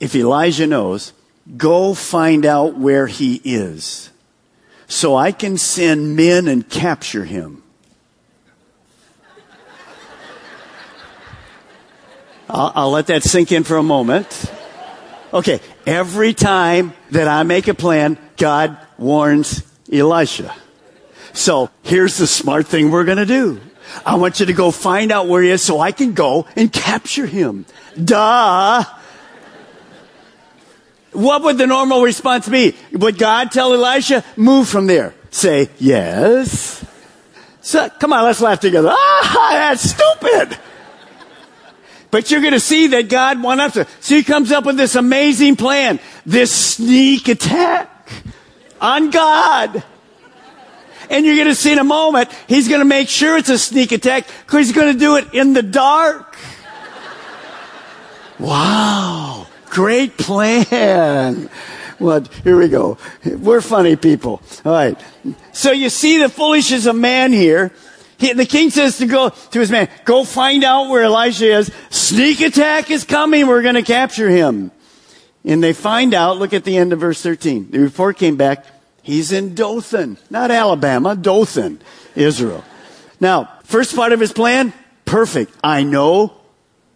if 0.00 0.14
Elijah 0.14 0.66
knows, 0.66 1.12
go 1.56 1.94
find 1.94 2.44
out 2.44 2.76
where 2.76 3.06
he 3.06 3.40
is 3.44 4.10
so 4.86 5.16
I 5.16 5.32
can 5.32 5.56
send 5.56 6.16
men 6.16 6.46
and 6.46 6.68
capture 6.68 7.24
him. 7.24 7.62
I'll, 12.48 12.72
I'll, 12.74 12.90
let 12.90 13.06
that 13.06 13.22
sink 13.22 13.52
in 13.52 13.64
for 13.64 13.76
a 13.78 13.82
moment. 13.82 14.52
Okay, 15.32 15.60
every 15.86 16.34
time 16.34 16.92
that 17.10 17.26
I 17.26 17.42
make 17.42 17.66
a 17.68 17.74
plan, 17.74 18.18
God 18.36 18.78
warns 18.98 19.64
Elisha. 19.90 20.54
So 21.34 21.68
here's 21.82 22.16
the 22.16 22.26
smart 22.26 22.68
thing 22.68 22.90
we're 22.90 23.04
going 23.04 23.18
to 23.18 23.26
do. 23.26 23.60
I 24.06 24.14
want 24.14 24.40
you 24.40 24.46
to 24.46 24.52
go 24.52 24.70
find 24.70 25.12
out 25.12 25.28
where 25.28 25.42
he 25.42 25.50
is 25.50 25.62
so 25.62 25.80
I 25.80 25.92
can 25.92 26.14
go 26.14 26.46
and 26.56 26.72
capture 26.72 27.26
him. 27.26 27.66
Duh. 28.02 28.84
What 31.12 31.42
would 31.42 31.58
the 31.58 31.66
normal 31.66 32.02
response 32.02 32.48
be? 32.48 32.74
Would 32.92 33.18
God 33.18 33.50
tell 33.50 33.74
Elisha, 33.74 34.24
move 34.36 34.68
from 34.68 34.86
there? 34.86 35.14
Say, 35.30 35.68
yes. 35.78 36.84
So, 37.60 37.88
come 37.88 38.12
on, 38.12 38.24
let's 38.24 38.40
laugh 38.40 38.60
together. 38.60 38.90
Ah, 38.92 39.48
that's 39.52 39.90
stupid. 39.90 40.58
But 42.10 42.30
you're 42.30 42.40
going 42.40 42.52
to 42.52 42.60
see 42.60 42.88
that 42.88 43.08
God 43.08 43.42
went 43.42 43.60
after. 43.60 43.86
So 43.98 44.14
he 44.14 44.22
comes 44.22 44.52
up 44.52 44.64
with 44.64 44.76
this 44.76 44.94
amazing 44.94 45.56
plan, 45.56 45.98
this 46.24 46.52
sneak 46.52 47.26
attack 47.26 48.08
on 48.80 49.10
God. 49.10 49.82
And 51.10 51.24
you're 51.24 51.36
going 51.36 51.48
to 51.48 51.54
see 51.54 51.72
in 51.72 51.78
a 51.78 51.84
moment, 51.84 52.30
he's 52.46 52.68
going 52.68 52.80
to 52.80 52.86
make 52.86 53.08
sure 53.08 53.36
it's 53.36 53.48
a 53.48 53.58
sneak 53.58 53.92
attack 53.92 54.26
because 54.46 54.66
he's 54.66 54.76
going 54.76 54.92
to 54.92 54.98
do 54.98 55.16
it 55.16 55.32
in 55.34 55.52
the 55.52 55.62
dark. 55.62 56.36
Wow. 58.36 59.46
Great 59.66 60.18
plan. 60.18 61.48
Well, 62.00 62.24
here 62.42 62.58
we 62.58 62.68
go. 62.68 62.98
We're 63.24 63.60
funny 63.60 63.96
people. 63.96 64.42
All 64.64 64.72
right. 64.72 65.00
So 65.52 65.72
you 65.72 65.88
see 65.88 66.18
the 66.18 66.28
foolishness 66.28 66.86
of 66.86 66.96
man 66.96 67.32
here. 67.32 67.72
He, 68.18 68.32
the 68.32 68.46
king 68.46 68.70
says 68.70 68.98
to 68.98 69.06
go 69.06 69.30
to 69.30 69.58
his 69.58 69.70
man, 69.70 69.88
go 70.04 70.24
find 70.24 70.64
out 70.64 70.90
where 70.90 71.02
Elisha 71.02 71.58
is. 71.58 71.72
Sneak 71.90 72.40
attack 72.40 72.90
is 72.90 73.04
coming. 73.04 73.46
We're 73.46 73.62
going 73.62 73.74
to 73.74 73.82
capture 73.82 74.28
him. 74.28 74.70
And 75.44 75.62
they 75.62 75.72
find 75.72 76.14
out, 76.14 76.38
look 76.38 76.52
at 76.52 76.64
the 76.64 76.76
end 76.76 76.92
of 76.92 77.00
verse 77.00 77.20
13. 77.22 77.70
The 77.70 77.78
report 77.78 78.16
came 78.16 78.36
back. 78.36 78.64
He's 79.04 79.32
in 79.32 79.54
Dothan, 79.54 80.16
not 80.30 80.50
Alabama, 80.50 81.14
Dothan, 81.14 81.80
Israel. 82.16 82.64
Now, 83.20 83.52
first 83.62 83.94
part 83.94 84.12
of 84.12 84.18
his 84.18 84.32
plan, 84.32 84.72
perfect. 85.04 85.52
I 85.62 85.82
know 85.82 86.32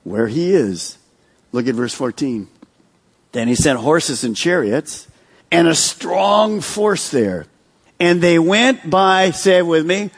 where 0.04 0.26
he 0.26 0.54
is. 0.54 0.96
Look 1.52 1.68
at 1.68 1.74
verse 1.74 1.92
14. 1.92 2.48
Then 3.32 3.46
he 3.46 3.54
sent 3.54 3.78
horses 3.78 4.24
and 4.24 4.34
chariots 4.34 5.06
and 5.52 5.68
a 5.68 5.74
strong 5.74 6.62
force 6.62 7.10
there. 7.10 7.44
And 8.00 8.22
they 8.22 8.38
went 8.38 8.88
by, 8.88 9.32
say 9.32 9.58
it 9.58 9.66
with 9.66 9.84
me, 9.84 10.10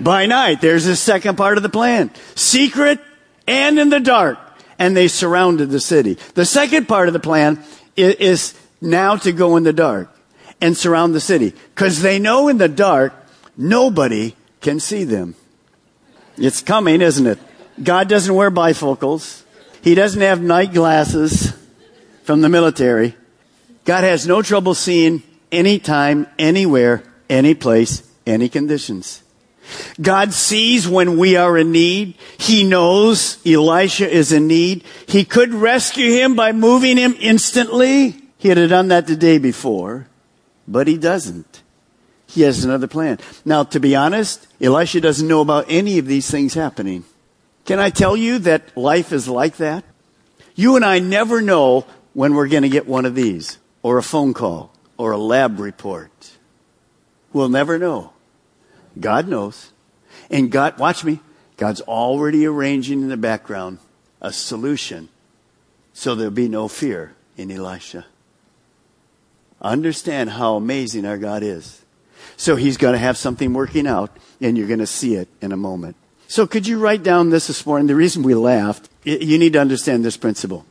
by 0.00 0.26
night. 0.26 0.60
There's 0.60 0.84
the 0.84 0.96
second 0.96 1.36
part 1.36 1.58
of 1.58 1.62
the 1.62 1.68
plan. 1.68 2.10
Secret 2.34 2.98
and 3.46 3.78
in 3.78 3.88
the 3.88 4.00
dark. 4.00 4.36
And 4.80 4.96
they 4.96 5.06
surrounded 5.06 5.70
the 5.70 5.78
city. 5.78 6.18
The 6.34 6.44
second 6.44 6.88
part 6.88 7.06
of 7.06 7.12
the 7.12 7.20
plan 7.20 7.62
is 7.96 8.58
now 8.80 9.14
to 9.14 9.30
go 9.30 9.56
in 9.56 9.62
the 9.62 9.72
dark 9.72 10.10
and 10.60 10.76
surround 10.76 11.14
the 11.14 11.20
city. 11.20 11.54
Because 11.74 12.02
they 12.02 12.18
know 12.18 12.48
in 12.48 12.58
the 12.58 12.68
dark, 12.68 13.14
nobody 13.56 14.34
can 14.60 14.80
see 14.80 15.04
them. 15.04 15.34
It's 16.36 16.60
coming, 16.60 17.00
isn't 17.00 17.26
it? 17.26 17.38
God 17.82 18.08
doesn't 18.08 18.34
wear 18.34 18.50
bifocals. 18.50 19.42
He 19.82 19.94
doesn't 19.94 20.20
have 20.20 20.42
night 20.42 20.72
glasses 20.72 21.52
from 22.24 22.42
the 22.42 22.48
military. 22.48 23.14
God 23.84 24.04
has 24.04 24.26
no 24.26 24.42
trouble 24.42 24.74
seeing 24.74 25.22
anytime, 25.50 26.26
anywhere, 26.38 27.02
any 27.28 27.54
place, 27.54 28.08
any 28.26 28.48
conditions. 28.48 29.22
God 30.00 30.32
sees 30.32 30.88
when 30.88 31.16
we 31.16 31.36
are 31.36 31.56
in 31.56 31.72
need. 31.72 32.14
He 32.38 32.64
knows 32.64 33.38
Elisha 33.46 34.08
is 34.08 34.32
in 34.32 34.46
need. 34.46 34.84
He 35.06 35.24
could 35.24 35.54
rescue 35.54 36.10
him 36.10 36.34
by 36.34 36.52
moving 36.52 36.96
him 36.96 37.14
instantly. 37.20 38.20
He 38.38 38.48
had 38.48 38.68
done 38.68 38.88
that 38.88 39.06
the 39.06 39.16
day 39.16 39.38
before. 39.38 40.06
But 40.70 40.86
he 40.86 40.96
doesn't. 40.96 41.62
He 42.26 42.42
has 42.42 42.64
another 42.64 42.86
plan. 42.86 43.18
Now, 43.44 43.64
to 43.64 43.80
be 43.80 43.96
honest, 43.96 44.46
Elisha 44.60 45.00
doesn't 45.00 45.26
know 45.26 45.40
about 45.40 45.66
any 45.68 45.98
of 45.98 46.06
these 46.06 46.30
things 46.30 46.54
happening. 46.54 47.04
Can 47.64 47.80
I 47.80 47.90
tell 47.90 48.16
you 48.16 48.38
that 48.38 48.76
life 48.76 49.12
is 49.12 49.28
like 49.28 49.56
that? 49.56 49.84
You 50.54 50.76
and 50.76 50.84
I 50.84 51.00
never 51.00 51.42
know 51.42 51.86
when 52.14 52.34
we're 52.34 52.46
going 52.46 52.62
to 52.62 52.68
get 52.68 52.86
one 52.86 53.04
of 53.04 53.16
these, 53.16 53.58
or 53.82 53.98
a 53.98 54.02
phone 54.02 54.32
call, 54.32 54.72
or 54.96 55.10
a 55.10 55.18
lab 55.18 55.58
report. 55.58 56.36
We'll 57.32 57.48
never 57.48 57.76
know. 57.76 58.12
God 58.98 59.26
knows. 59.26 59.72
And 60.30 60.52
God, 60.52 60.78
watch 60.78 61.02
me, 61.04 61.18
God's 61.56 61.80
already 61.80 62.46
arranging 62.46 63.02
in 63.02 63.08
the 63.08 63.16
background 63.16 63.78
a 64.20 64.32
solution 64.32 65.08
so 65.92 66.14
there'll 66.14 66.30
be 66.30 66.48
no 66.48 66.68
fear 66.68 67.14
in 67.36 67.50
Elisha. 67.50 68.06
Understand 69.60 70.30
how 70.30 70.56
amazing 70.56 71.04
our 71.04 71.18
God 71.18 71.42
is. 71.42 71.82
So 72.36 72.56
he's 72.56 72.76
going 72.76 72.94
to 72.94 72.98
have 72.98 73.18
something 73.18 73.52
working 73.52 73.86
out, 73.86 74.16
and 74.40 74.56
you're 74.56 74.66
going 74.66 74.78
to 74.78 74.86
see 74.86 75.14
it 75.14 75.28
in 75.42 75.52
a 75.52 75.56
moment. 75.56 75.96
So 76.28 76.46
could 76.46 76.66
you 76.66 76.78
write 76.78 77.02
down 77.02 77.30
this 77.30 77.48
this 77.48 77.66
morning? 77.66 77.86
The 77.86 77.94
reason 77.94 78.22
we 78.22 78.34
laughed, 78.34 78.88
you 79.04 79.36
need 79.36 79.52
to 79.54 79.60
understand 79.60 80.04
this 80.04 80.16
principle. 80.16 80.64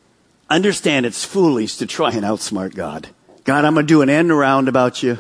Understand 0.49 1.05
it's 1.05 1.23
foolish 1.23 1.75
to 1.77 1.85
try 1.85 2.11
and 2.11 2.23
outsmart 2.23 2.73
God. 2.73 3.09
God, 3.43 3.65
I'm 3.65 3.73
going 3.73 3.85
to 3.85 3.93
do 3.93 4.01
an 4.01 4.09
end 4.09 4.31
around 4.31 4.67
about 4.67 5.03
you. 5.03 5.19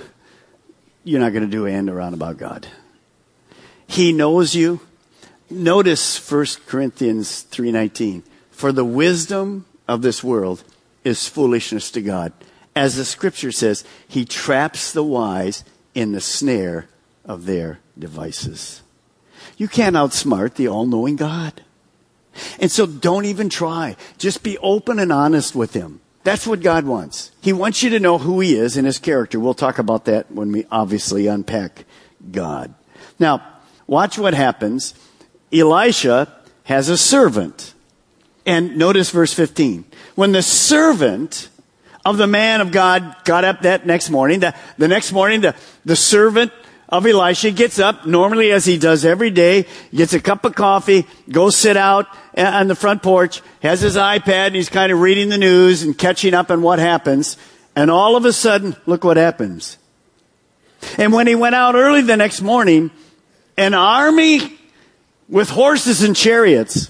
You're 1.03 1.19
not 1.19 1.33
going 1.33 1.45
to 1.45 1.51
do 1.51 1.65
an 1.65 1.73
end 1.73 1.89
around 1.89 2.13
about 2.13 2.37
God. 2.37 2.67
He 3.85 4.11
knows 4.11 4.55
you. 4.55 4.79
Notice 5.49 6.17
1 6.19 6.45
Corinthians 6.67 7.45
3:19. 7.51 8.23
For 8.51 8.71
the 8.71 8.85
wisdom 8.85 9.65
of 9.87 10.01
this 10.01 10.23
world 10.23 10.63
is 11.03 11.27
foolishness 11.27 11.89
to 11.91 12.01
God 12.01 12.33
as 12.79 12.95
the 12.95 13.03
scripture 13.03 13.51
says, 13.51 13.83
he 14.07 14.23
traps 14.23 14.93
the 14.93 15.03
wise 15.03 15.65
in 15.93 16.13
the 16.13 16.21
snare 16.21 16.87
of 17.25 17.45
their 17.45 17.79
devices. 17.97 18.81
You 19.57 19.67
can't 19.67 19.97
outsmart 19.97 20.53
the 20.53 20.69
all 20.69 20.85
knowing 20.85 21.17
God. 21.17 21.61
And 22.57 22.71
so 22.71 22.85
don't 22.85 23.25
even 23.25 23.49
try. 23.49 23.97
Just 24.17 24.43
be 24.43 24.57
open 24.59 24.97
and 24.97 25.11
honest 25.11 25.55
with 25.55 25.73
Him. 25.73 25.99
That's 26.23 26.47
what 26.47 26.61
God 26.61 26.85
wants. 26.85 27.31
He 27.41 27.51
wants 27.51 27.83
you 27.83 27.89
to 27.89 27.99
know 27.99 28.17
who 28.17 28.39
He 28.39 28.55
is 28.55 28.77
and 28.77 28.85
His 28.85 28.97
character. 28.97 29.41
We'll 29.41 29.53
talk 29.53 29.77
about 29.77 30.05
that 30.05 30.31
when 30.31 30.53
we 30.53 30.65
obviously 30.71 31.27
unpack 31.27 31.83
God. 32.31 32.73
Now, 33.19 33.45
watch 33.87 34.17
what 34.17 34.33
happens. 34.33 34.93
Elisha 35.51 36.33
has 36.63 36.87
a 36.87 36.97
servant. 36.97 37.73
And 38.45 38.77
notice 38.77 39.09
verse 39.09 39.33
15. 39.33 39.83
When 40.15 40.31
the 40.31 40.43
servant 40.43 41.49
of 42.09 42.17
the 42.17 42.27
man 42.27 42.61
of 42.61 42.71
God 42.71 43.15
got 43.23 43.43
up 43.43 43.61
that 43.61 43.85
next 43.85 44.09
morning, 44.09 44.39
the, 44.39 44.55
the 44.77 44.87
next 44.87 45.11
morning, 45.11 45.41
the, 45.41 45.55
the 45.85 45.95
servant 45.95 46.51
of 46.89 47.05
Elisha 47.05 47.51
gets 47.51 47.77
up, 47.77 48.07
normally 48.07 48.51
as 48.51 48.65
he 48.65 48.77
does 48.77 49.05
every 49.05 49.29
day, 49.29 49.67
gets 49.93 50.13
a 50.13 50.19
cup 50.19 50.43
of 50.43 50.55
coffee, 50.55 51.05
goes 51.29 51.55
sit 51.55 51.77
out 51.77 52.07
on 52.35 52.67
the 52.67 52.75
front 52.75 53.03
porch, 53.03 53.41
has 53.61 53.81
his 53.81 53.95
iPad, 53.95 54.47
and 54.47 54.55
he's 54.55 54.69
kind 54.69 54.91
of 54.91 54.99
reading 54.99 55.29
the 55.29 55.37
news 55.37 55.83
and 55.83 55.97
catching 55.97 56.33
up 56.33 56.49
on 56.49 56.61
what 56.63 56.79
happens. 56.79 57.37
And 57.75 57.91
all 57.91 58.15
of 58.15 58.25
a 58.25 58.33
sudden, 58.33 58.75
look 58.87 59.03
what 59.03 59.17
happens. 59.17 59.77
And 60.97 61.13
when 61.13 61.27
he 61.27 61.35
went 61.35 61.55
out 61.55 61.75
early 61.75 62.01
the 62.01 62.17
next 62.17 62.41
morning, 62.41 62.89
an 63.55 63.73
army 63.73 64.57
with 65.27 65.49
horses 65.49 66.01
and 66.01 66.15
chariots 66.15 66.89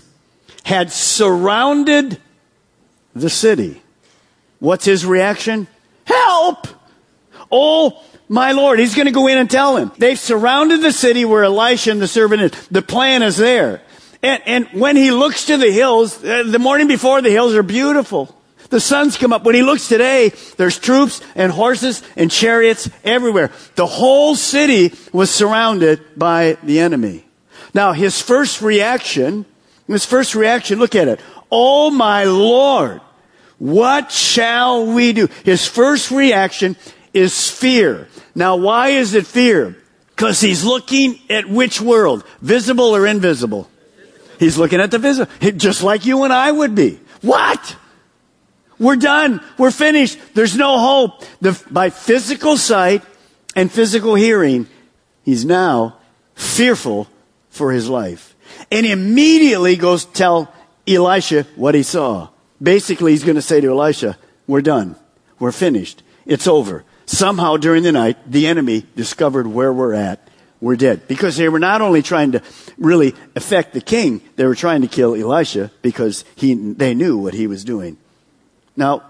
had 0.64 0.92
surrounded 0.92 2.22
the 3.14 3.30
city. 3.30 3.82
What's 4.60 4.86
his 4.86 5.06
reaction? 5.06 5.68
Help! 6.06 6.68
Oh, 7.52 8.04
my 8.28 8.52
Lord, 8.52 8.80
he's 8.80 8.96
going 8.96 9.08
to 9.08 9.12
go 9.12 9.28
in 9.28 9.38
and 9.38 9.50
tell 9.50 9.78
him. 9.78 9.92
They've 9.98 10.20
surrounded 10.20 10.82
the 10.82 10.92
city 10.92 11.26
where 11.26 11.44
Elisha 11.44 11.92
and 11.92 12.02
the 12.02 12.08
servant 12.08 12.42
is. 12.42 12.68
The 12.68 12.82
plan 12.82 13.24
is 13.24 13.38
there. 13.38 13.82
And, 14.22 14.44
and 14.46 14.68
when 14.68 14.96
he 14.96 15.12
looks 15.12 15.46
to 15.46 15.58
the 15.58 15.72
hills, 15.72 16.24
uh, 16.24 16.44
the 16.44 16.60
morning 16.60 16.88
before 16.88 17.22
the 17.22 17.32
hills 17.32 17.56
are 17.56 17.64
beautiful. 17.64 18.36
The 18.70 18.80
sun's 18.80 19.18
come 19.18 19.34
up. 19.34 19.44
When 19.44 19.56
he 19.56 19.64
looks 19.64 19.88
today, 19.88 20.30
there's 20.58 20.78
troops 20.78 21.22
and 21.34 21.52
horses 21.52 22.04
and 22.16 22.30
chariots 22.30 22.90
everywhere. 23.04 23.52
The 23.76 23.88
whole 23.88 24.36
city 24.36 24.94
was 25.12 25.32
surrounded 25.32 26.02
by 26.16 26.58
the 26.62 26.80
enemy. 26.80 27.26
Now, 27.74 27.94
his 27.94 28.22
first 28.22 28.62
reaction, 28.62 29.46
his 29.88 30.06
first 30.06 30.36
reaction, 30.36 30.80
look 30.80 30.96
at 30.96 31.08
it. 31.08 31.20
Oh 31.52 31.90
my 31.90 32.26
Lord, 32.26 33.02
what 33.60 34.12
shall 34.12 34.88
we 34.88 35.14
do? 35.14 35.28
His 35.44 35.68
first 35.68 36.12
reaction 36.12 36.78
is 37.14 37.52
fear. 37.52 38.08
Now, 38.34 38.56
why 38.56 38.90
is 38.90 39.14
it 39.14 39.28
fear? 39.28 39.76
Because 40.16 40.42
he's 40.42 40.64
looking 40.64 41.20
at 41.30 41.48
which 41.48 41.80
world? 41.80 42.26
Visible 42.42 42.96
or 42.96 43.06
invisible? 43.06 43.70
He's 44.40 44.58
looking 44.58 44.80
at 44.80 44.92
the 44.92 44.98
visible. 44.98 45.32
Just 45.58 45.84
like 45.84 46.06
you 46.06 46.24
and 46.24 46.32
I 46.32 46.52
would 46.52 46.74
be. 46.74 47.00
What? 47.22 47.76
We're 48.80 48.96
done. 48.96 49.42
We're 49.58 49.72
finished. 49.72 50.18
There's 50.34 50.56
no 50.56 50.80
hope. 50.80 51.26
The, 51.42 51.62
by 51.70 51.90
physical 51.90 52.56
sight 52.56 53.04
and 53.56 53.70
physical 53.70 54.16
hearing, 54.16 54.68
he's 55.26 55.44
now 55.44 55.98
fearful 56.36 57.10
for 57.50 57.74
his 57.74 57.90
life. 57.90 58.36
And 58.72 58.86
immediately 58.86 59.76
goes 59.76 60.06
tell 60.06 60.54
Elisha 60.88 61.46
what 61.58 61.76
he 61.76 61.84
saw. 61.84 62.30
Basically, 62.62 63.12
he's 63.12 63.24
going 63.24 63.36
to 63.36 63.42
say 63.42 63.62
to 63.62 63.70
Elisha, 63.70 64.18
we're 64.48 64.62
done. 64.62 64.96
We're 65.40 65.52
finished. 65.52 66.04
It's 66.26 66.48
over. 66.48 66.84
Somehow 67.06 67.58
during 67.58 67.84
the 67.84 67.92
night, 67.92 68.18
the 68.30 68.48
enemy 68.48 68.86
discovered 68.96 69.48
where 69.48 69.74
we're 69.74 69.94
at. 69.94 70.28
We're 70.62 70.76
dead. 70.76 71.08
Because 71.08 71.38
they 71.38 71.48
were 71.48 71.60
not 71.60 71.82
only 71.82 72.02
trying 72.02 72.34
to 72.34 72.42
really 72.78 73.16
affect 73.36 73.74
the 73.74 73.82
king, 73.82 74.22
they 74.36 74.46
were 74.46 74.56
trying 74.56 74.82
to 74.82 74.88
kill 74.88 75.16
Elisha 75.16 75.72
because 75.82 76.26
he, 76.36 76.54
they 76.54 76.94
knew 76.94 77.18
what 77.18 77.34
he 77.34 77.48
was 77.48 77.64
doing. 77.64 77.98
Now, 78.76 79.04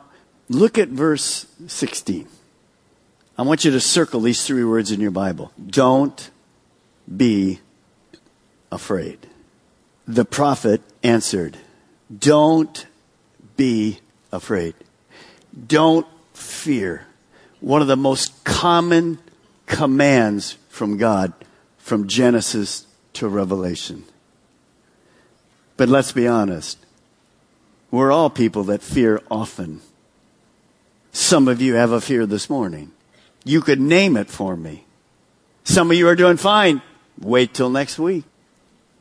look 0.48 0.78
at 0.78 0.90
verse 0.90 1.48
16. 1.68 2.28
I 3.38 3.42
want 3.42 3.66
you 3.66 3.72
to 3.72 3.80
circle 3.80 4.22
these 4.22 4.46
three 4.46 4.64
words 4.64 4.92
in 4.92 5.00
your 5.00 5.12
Bible. 5.12 5.52
Don't 5.66 6.30
be 7.16 7.60
afraid. 8.72 9.28
The 10.08 10.26
prophet 10.26 10.82
answered, 11.04 11.58
Don't 12.16 12.86
be 13.60 14.00
afraid. 14.32 14.74
Don't 15.68 16.08
fear 16.34 17.06
one 17.60 17.82
of 17.82 17.90
the 17.90 17.98
most 17.98 18.46
common 18.46 19.20
commands 19.66 20.58
from 20.70 20.96
God 20.96 21.34
from 21.78 22.08
Genesis 22.08 22.88
to 23.12 23.28
Revelation. 23.28 24.06
But 25.76 25.90
let's 25.90 26.14
be 26.14 26.26
honest. 26.26 26.78
We're 27.92 28.14
all 28.14 28.30
people 28.30 28.64
that 28.66 28.82
fear 28.82 29.22
often. 29.30 29.82
Some 31.12 31.50
of 31.50 31.62
you 31.62 31.74
have 31.74 31.92
a 31.92 32.00
fear 32.00 32.26
this 32.26 32.50
morning. 32.50 32.92
You 33.44 33.60
could 33.60 33.82
name 33.82 34.16
it 34.16 34.30
for 34.30 34.56
me. 34.56 34.86
Some 35.66 35.92
of 35.92 35.98
you 35.98 36.08
are 36.08 36.16
doing 36.16 36.38
fine. 36.38 36.82
Wait 37.20 37.54
till 37.54 37.70
next 37.70 38.00
week. 38.00 38.24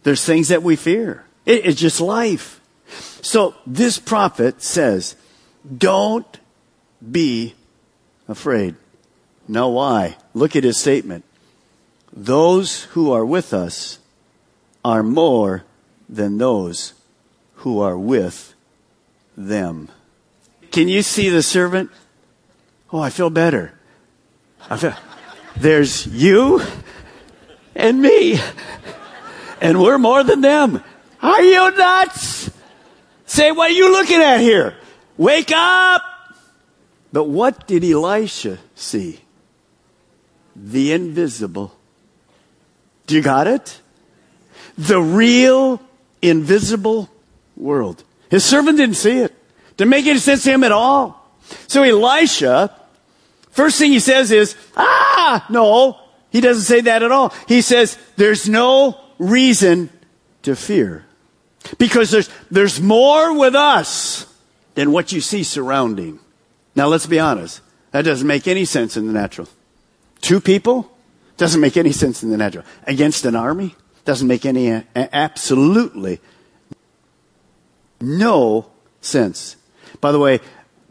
There's 0.03 0.25
things 0.25 0.49
that 0.49 0.65
we 0.65 0.75
fear. 0.75 1.25
It, 1.47 1.65
it's 1.65 1.81
just 1.81 2.01
life. 2.01 2.61
So 2.89 3.55
this 3.67 3.99
prophet 3.99 4.63
says, 4.63 5.17
don't 5.77 6.39
be 7.11 7.55
afraid. 8.29 8.75
Now 9.47 9.69
why? 9.69 10.17
Look 10.35 10.57
at 10.57 10.65
his 10.65 10.79
statement. 10.79 11.25
Those 12.13 12.85
who 12.85 13.13
are 13.13 13.25
with 13.25 13.53
us 13.53 13.99
are 14.85 15.03
more 15.03 15.65
than 16.09 16.39
those 16.39 16.95
who 17.57 17.81
are 17.81 17.99
with 17.99 18.55
them. 19.37 19.89
Can 20.71 20.89
you 20.89 21.03
see 21.03 21.29
the 21.29 21.43
servant? 21.43 21.91
Oh, 22.93 23.01
I 23.01 23.11
feel 23.11 23.31
better. 23.31 23.73
I 24.71 24.77
feel, 24.77 24.95
there's 25.57 26.07
you 26.07 26.63
and 27.75 28.01
me, 28.01 28.39
and 29.61 29.81
we're 29.81 29.99
more 29.99 30.25
than 30.25 30.41
them. 30.41 30.83
Are 31.21 31.43
you 31.43 31.71
nuts? 31.77 32.48
Say, 33.39 33.53
what 33.53 33.71
are 33.71 33.75
you 33.75 33.93
looking 33.93 34.21
at 34.21 34.39
here? 34.41 34.75
Wake 35.17 35.53
up! 35.55 36.03
But 37.13 37.29
what 37.29 37.69
did 37.69 37.85
Elisha 37.85 38.59
see? 38.75 39.21
The 40.57 40.93
invisible. 40.93 41.73
Do 43.07 43.15
you 43.15 43.23
got 43.23 43.47
it? 43.47 43.81
The 44.77 45.01
real 45.01 45.81
invisible 46.21 47.09
world. 47.57 48.03
His 48.29 48.45
servant 48.45 48.77
didn't 48.77 48.97
see 48.97 49.19
it. 49.21 49.33
Didn't 49.77 49.91
make 49.91 50.07
any 50.07 50.19
sense 50.19 50.43
to 50.43 50.51
him 50.51 50.65
at 50.65 50.73
all. 50.73 51.25
So 51.69 51.85
Elisha, 51.85 52.75
first 53.51 53.79
thing 53.79 53.93
he 53.93 54.01
says 54.01 54.33
is, 54.33 54.57
ah, 54.77 55.47
no, 55.49 55.97
he 56.31 56.41
doesn't 56.41 56.65
say 56.65 56.81
that 56.81 57.05
at 57.05 57.13
all. 57.13 57.33
He 57.47 57.63
says, 57.63 57.97
there's 58.17 58.49
no 58.49 58.99
reason 59.17 59.91
to 60.43 60.57
fear. 60.57 61.05
Because 61.77 62.11
there's, 62.11 62.31
there's 62.51 62.81
more 62.81 63.39
with 63.39 63.55
us 63.55 64.27
than 64.75 64.93
what 64.93 65.13
you 65.13 65.21
see 65.21 65.43
surrounding. 65.43 66.19
Now 66.75 66.87
let's 66.87 67.07
be 67.07 67.19
honest. 67.19 67.61
That 67.91 68.03
doesn't 68.03 68.27
make 68.27 68.49
any 68.49 68.65
sense 68.65 68.97
in 68.97 69.07
the 69.07 69.13
natural. 69.13 69.49
Two 70.21 70.41
people? 70.41 70.91
Doesn't 71.37 71.61
make 71.61 71.77
any 71.77 71.93
sense 71.93 72.23
in 72.23 72.31
the 72.31 72.37
natural. 72.37 72.65
Against 72.87 73.25
an 73.25 73.37
army? 73.37 73.75
Doesn't 74.05 74.27
make 74.27 74.47
any, 74.47 74.83
absolutely 74.95 76.21
no 78.01 78.71
sense. 79.01 79.57
By 80.01 80.13
the 80.13 80.19
way, 80.19 80.41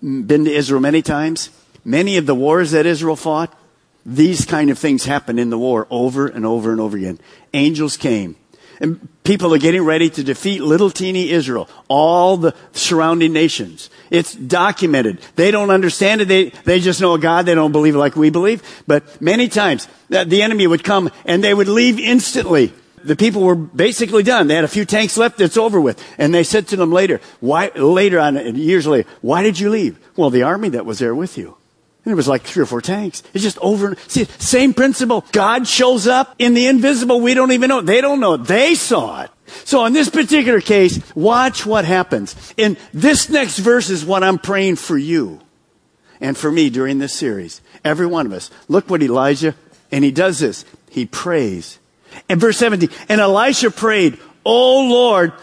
been 0.01 0.45
to 0.45 0.51
Israel 0.51 0.81
many 0.81 1.01
times. 1.01 1.49
Many 1.83 2.17
of 2.17 2.25
the 2.25 2.35
wars 2.35 2.71
that 2.71 2.85
Israel 2.85 3.15
fought, 3.15 3.57
these 4.05 4.45
kind 4.45 4.69
of 4.69 4.77
things 4.77 5.05
happen 5.05 5.39
in 5.39 5.49
the 5.49 5.57
war 5.57 5.87
over 5.89 6.27
and 6.27 6.45
over 6.45 6.71
and 6.71 6.81
over 6.81 6.97
again. 6.97 7.19
Angels 7.53 7.97
came. 7.97 8.35
And 8.79 9.07
people 9.23 9.53
are 9.53 9.57
getting 9.57 9.83
ready 9.83 10.09
to 10.11 10.23
defeat 10.23 10.61
little 10.61 10.91
teeny 10.91 11.31
Israel, 11.31 11.67
all 11.87 12.37
the 12.37 12.53
surrounding 12.73 13.33
nations. 13.33 13.89
It's 14.09 14.33
documented. 14.33 15.19
They 15.35 15.51
don't 15.51 15.71
understand 15.71 16.21
it. 16.21 16.27
They, 16.27 16.49
they 16.63 16.79
just 16.79 17.01
know 17.01 17.13
a 17.13 17.19
God. 17.19 17.45
They 17.45 17.55
don't 17.55 17.71
believe 17.71 17.95
like 17.95 18.15
we 18.15 18.29
believe. 18.29 18.63
But 18.85 19.21
many 19.21 19.47
times 19.47 19.87
uh, 20.11 20.23
the 20.23 20.43
enemy 20.43 20.67
would 20.67 20.83
come 20.83 21.09
and 21.25 21.43
they 21.43 21.53
would 21.53 21.67
leave 21.67 21.99
instantly. 21.99 22.71
The 23.03 23.15
people 23.15 23.41
were 23.41 23.55
basically 23.55 24.23
done. 24.23 24.47
They 24.47 24.55
had 24.55 24.63
a 24.63 24.69
few 24.69 24.85
tanks 24.85 25.17
left. 25.17 25.41
It's 25.41 25.57
over 25.57 25.79
with. 25.81 26.03
And 26.17 26.33
they 26.33 26.43
said 26.43 26.67
to 26.69 26.75
them 26.75 26.91
later, 26.91 27.19
why, 27.39 27.71
later 27.75 28.19
on, 28.19 28.55
years 28.55 28.87
later, 28.87 29.09
why 29.21 29.43
did 29.43 29.59
you 29.59 29.69
leave? 29.69 29.99
Well, 30.15 30.29
the 30.29 30.43
army 30.43 30.69
that 30.69 30.85
was 30.85 30.99
there 30.99 31.15
with 31.15 31.37
you. 31.37 31.56
And 32.07 32.13
it 32.13 32.15
was 32.15 32.29
like 32.29 32.43
three 32.43 32.63
or 32.63 32.65
four 32.65 32.79
tanks. 32.79 33.21
It's 33.33 33.43
just 33.43 33.57
over. 33.57 33.97
See, 34.07 34.23
same 34.39 34.73
principle. 34.73 35.25
God 35.33 35.67
shows 35.67 36.07
up 36.07 36.35
in 36.39 36.53
the 36.53 36.67
invisible. 36.67 37.19
We 37.19 37.33
don't 37.33 37.51
even 37.51 37.67
know. 37.67 37.81
They 37.81 37.99
don't 37.99 38.21
know. 38.21 38.37
They 38.37 38.75
saw 38.75 39.23
it. 39.23 39.31
So 39.65 39.83
in 39.83 39.91
this 39.91 40.07
particular 40.09 40.61
case, 40.61 41.01
watch 41.15 41.65
what 41.65 41.83
happens. 41.83 42.53
In 42.55 42.77
this 42.93 43.29
next 43.29 43.57
verse 43.59 43.89
is 43.89 44.05
what 44.05 44.23
I'm 44.23 44.37
praying 44.37 44.77
for 44.77 44.97
you 44.97 45.41
and 46.21 46.37
for 46.37 46.49
me 46.49 46.69
during 46.69 46.99
this 46.99 47.11
series. 47.11 47.59
Every 47.83 48.05
one 48.07 48.25
of 48.25 48.31
us. 48.31 48.51
Look 48.69 48.89
what 48.89 49.03
Elijah, 49.03 49.53
and 49.91 50.05
he 50.05 50.11
does 50.11 50.39
this. 50.39 50.63
He 50.89 51.05
prays 51.05 51.77
And 52.29 52.39
verse 52.39 52.55
17, 52.55 52.89
and 53.09 53.19
Elisha 53.19 53.69
prayed, 53.69 54.17
O 54.45 54.87
Lord, 54.87 55.33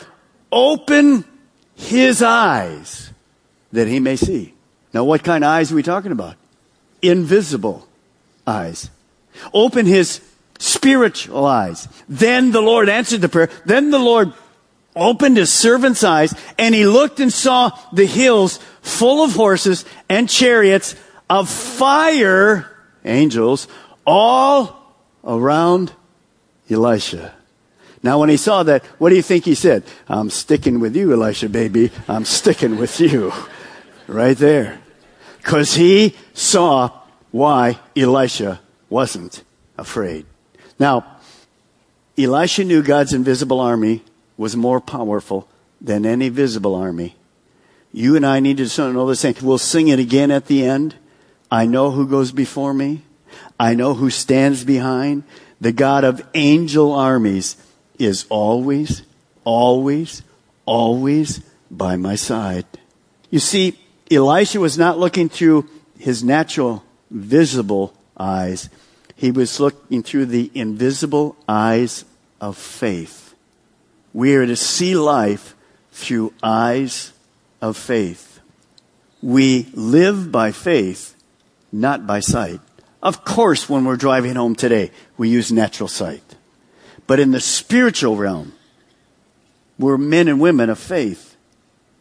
open 0.50 1.27
his 1.74 2.22
eyes 2.22 3.12
that 3.70 3.87
he 3.87 4.00
may 4.00 4.16
see. 4.16 4.55
Now, 4.94 5.05
what 5.05 5.22
kind 5.22 5.44
of 5.44 5.50
eyes 5.50 5.70
are 5.70 5.74
we 5.74 5.83
talking 5.83 6.11
about? 6.11 6.37
Invisible 7.08 7.86
eyes. 8.46 8.90
Open 9.52 9.86
his 9.86 10.20
spiritual 10.58 11.44
eyes. 11.44 11.88
Then 12.08 12.52
the 12.52 12.60
Lord 12.60 12.88
answered 12.88 13.20
the 13.20 13.28
prayer. 13.28 13.50
Then 13.64 13.90
the 13.90 13.98
Lord 13.98 14.32
opened 14.96 15.36
his 15.36 15.52
servant's 15.52 16.04
eyes 16.04 16.34
and 16.58 16.74
he 16.74 16.86
looked 16.86 17.20
and 17.20 17.32
saw 17.32 17.76
the 17.92 18.06
hills 18.06 18.58
full 18.80 19.24
of 19.24 19.34
horses 19.34 19.84
and 20.08 20.28
chariots 20.28 20.94
of 21.28 21.48
fire, 21.48 22.70
angels, 23.04 23.66
all 24.06 24.94
around 25.24 25.92
Elisha. 26.70 27.34
Now, 28.02 28.20
when 28.20 28.28
he 28.28 28.36
saw 28.36 28.62
that, 28.64 28.84
what 28.98 29.08
do 29.08 29.16
you 29.16 29.22
think 29.22 29.46
he 29.46 29.54
said? 29.54 29.82
I'm 30.08 30.28
sticking 30.28 30.78
with 30.78 30.94
you, 30.94 31.12
Elisha, 31.12 31.48
baby. 31.48 31.90
I'm 32.06 32.24
sticking 32.24 32.78
with 32.78 33.00
you. 33.00 33.32
Right 34.06 34.36
there. 34.36 34.84
Because 35.44 35.74
he 35.74 36.14
saw 36.33 36.90
why 37.30 37.78
Elisha 37.94 38.61
wasn't 38.88 39.44
afraid. 39.76 40.24
Now, 40.78 41.18
Elisha 42.16 42.64
knew 42.64 42.83
God's 42.83 43.12
invisible 43.12 43.61
army 43.61 44.02
was 44.38 44.57
more 44.57 44.80
powerful 44.80 45.46
than 45.83 46.07
any 46.07 46.30
visible 46.30 46.74
army. 46.74 47.14
You 47.92 48.16
and 48.16 48.24
I 48.24 48.40
need 48.40 48.57
to 48.57 48.92
know 48.92 49.07
the 49.07 49.16
same. 49.16 49.35
We'll 49.42 49.59
sing 49.59 49.88
it 49.88 49.98
again 49.98 50.30
at 50.30 50.46
the 50.46 50.64
end. 50.64 50.94
I 51.50 51.66
know 51.66 51.90
who 51.90 52.09
goes 52.09 52.33
before 52.33 52.72
me. 52.72 53.02
I 53.61 53.74
know 53.74 53.92
who 53.92 54.09
stands 54.09 54.64
behind. 54.64 55.24
The 55.61 55.72
God 55.72 56.04
of 56.04 56.26
angel 56.35 56.90
armies 56.92 57.59
is 57.98 58.24
always, 58.30 59.02
always, 59.44 60.22
always 60.64 61.40
by 61.70 61.96
my 61.96 62.14
side. 62.14 62.64
You 63.30 63.40
see, 63.40 63.78
Elisha 64.14 64.61
was 64.61 64.79
not 64.79 64.98
looking 64.98 65.29
through 65.29 65.68
his 65.98 66.22
natural 66.22 66.85
visible 67.11 67.94
eyes. 68.16 68.68
He 69.16 69.31
was 69.31 69.61
looking 69.61 70.03
through 70.03 70.27
the 70.27 70.50
invisible 70.55 71.37
eyes 71.48 72.05
of 72.40 72.57
faith. 72.57 73.35
We 74.12 74.35
are 74.37 74.46
to 74.46 74.57
see 74.57 74.96
life 74.96 75.55
through 75.92 76.33
eyes 76.42 77.12
of 77.62 77.77
faith. 77.77 78.40
We 79.22 79.68
live 79.72 80.31
by 80.31 80.53
faith, 80.53 81.14
not 81.72 82.07
by 82.07 82.20
sight. 82.20 82.61
Of 83.03 83.24
course, 83.24 83.68
when 83.68 83.85
we're 83.85 83.96
driving 83.96 84.37
home 84.37 84.55
today, 84.55 84.90
we 85.16 85.29
use 85.29 85.50
natural 85.53 85.88
sight. 85.88 86.22
But 87.07 87.20
in 87.20 87.31
the 87.31 87.40
spiritual 87.40 88.16
realm, 88.16 88.53
we're 89.79 89.98
men 89.98 90.29
and 90.29 90.40
women 90.40 90.70
of 90.70 90.79
faith. 90.79 91.34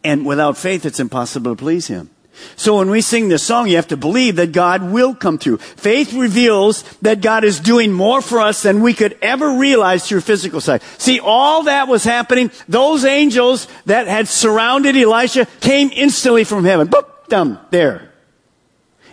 And 0.03 0.25
without 0.25 0.57
faith, 0.57 0.85
it's 0.85 0.99
impossible 0.99 1.55
to 1.55 1.59
please 1.59 1.87
Him. 1.87 2.09
So 2.55 2.77
when 2.77 2.89
we 2.89 3.01
sing 3.01 3.29
this 3.29 3.43
song, 3.43 3.67
you 3.67 3.75
have 3.75 3.87
to 3.89 3.97
believe 3.97 4.37
that 4.37 4.51
God 4.51 4.91
will 4.91 5.13
come 5.13 5.37
through. 5.37 5.57
Faith 5.57 6.13
reveals 6.13 6.81
that 7.01 7.21
God 7.21 7.43
is 7.43 7.59
doing 7.59 7.91
more 7.91 8.21
for 8.21 8.39
us 8.39 8.63
than 8.63 8.81
we 8.81 8.93
could 8.93 9.17
ever 9.21 9.57
realize 9.57 10.07
through 10.07 10.21
physical 10.21 10.59
sight. 10.59 10.81
See, 10.97 11.19
all 11.19 11.63
that 11.63 11.87
was 11.87 12.03
happening, 12.03 12.51
those 12.67 13.05
angels 13.05 13.67
that 13.85 14.07
had 14.07 14.27
surrounded 14.27 14.97
Elisha 14.97 15.45
came 15.61 15.91
instantly 15.93 16.43
from 16.43 16.65
heaven. 16.65 16.87
Boop, 16.87 17.27
down 17.27 17.59
there. 17.69 18.11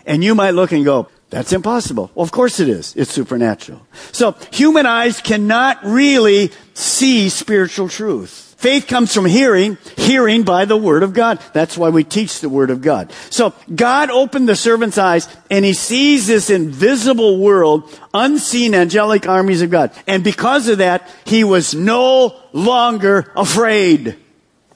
And 0.06 0.24
you 0.24 0.34
might 0.34 0.52
look 0.52 0.72
and 0.72 0.84
go, 0.84 1.08
that's 1.28 1.52
impossible. 1.52 2.10
Well, 2.14 2.24
of 2.24 2.32
course 2.32 2.58
it 2.58 2.68
is. 2.68 2.96
It's 2.96 3.12
supernatural. 3.12 3.86
So 4.12 4.32
human 4.50 4.86
eyes 4.86 5.20
cannot 5.20 5.84
really 5.84 6.50
see 6.74 7.28
spiritual 7.28 7.88
truth. 7.88 8.49
Faith 8.60 8.88
comes 8.88 9.14
from 9.14 9.24
hearing, 9.24 9.78
hearing 9.96 10.42
by 10.42 10.66
the 10.66 10.76
Word 10.76 11.02
of 11.02 11.14
God. 11.14 11.40
That's 11.54 11.78
why 11.78 11.88
we 11.88 12.04
teach 12.04 12.40
the 12.40 12.50
Word 12.50 12.68
of 12.68 12.82
God. 12.82 13.10
So 13.30 13.54
God 13.74 14.10
opened 14.10 14.50
the 14.50 14.54
servant's 14.54 14.98
eyes 14.98 15.34
and 15.50 15.64
he 15.64 15.72
sees 15.72 16.26
this 16.26 16.50
invisible 16.50 17.38
world, 17.38 17.90
unseen 18.12 18.74
angelic 18.74 19.26
armies 19.26 19.62
of 19.62 19.70
God. 19.70 19.92
And 20.06 20.22
because 20.22 20.68
of 20.68 20.76
that, 20.76 21.08
he 21.24 21.42
was 21.42 21.74
no 21.74 22.38
longer 22.52 23.32
afraid. 23.34 24.18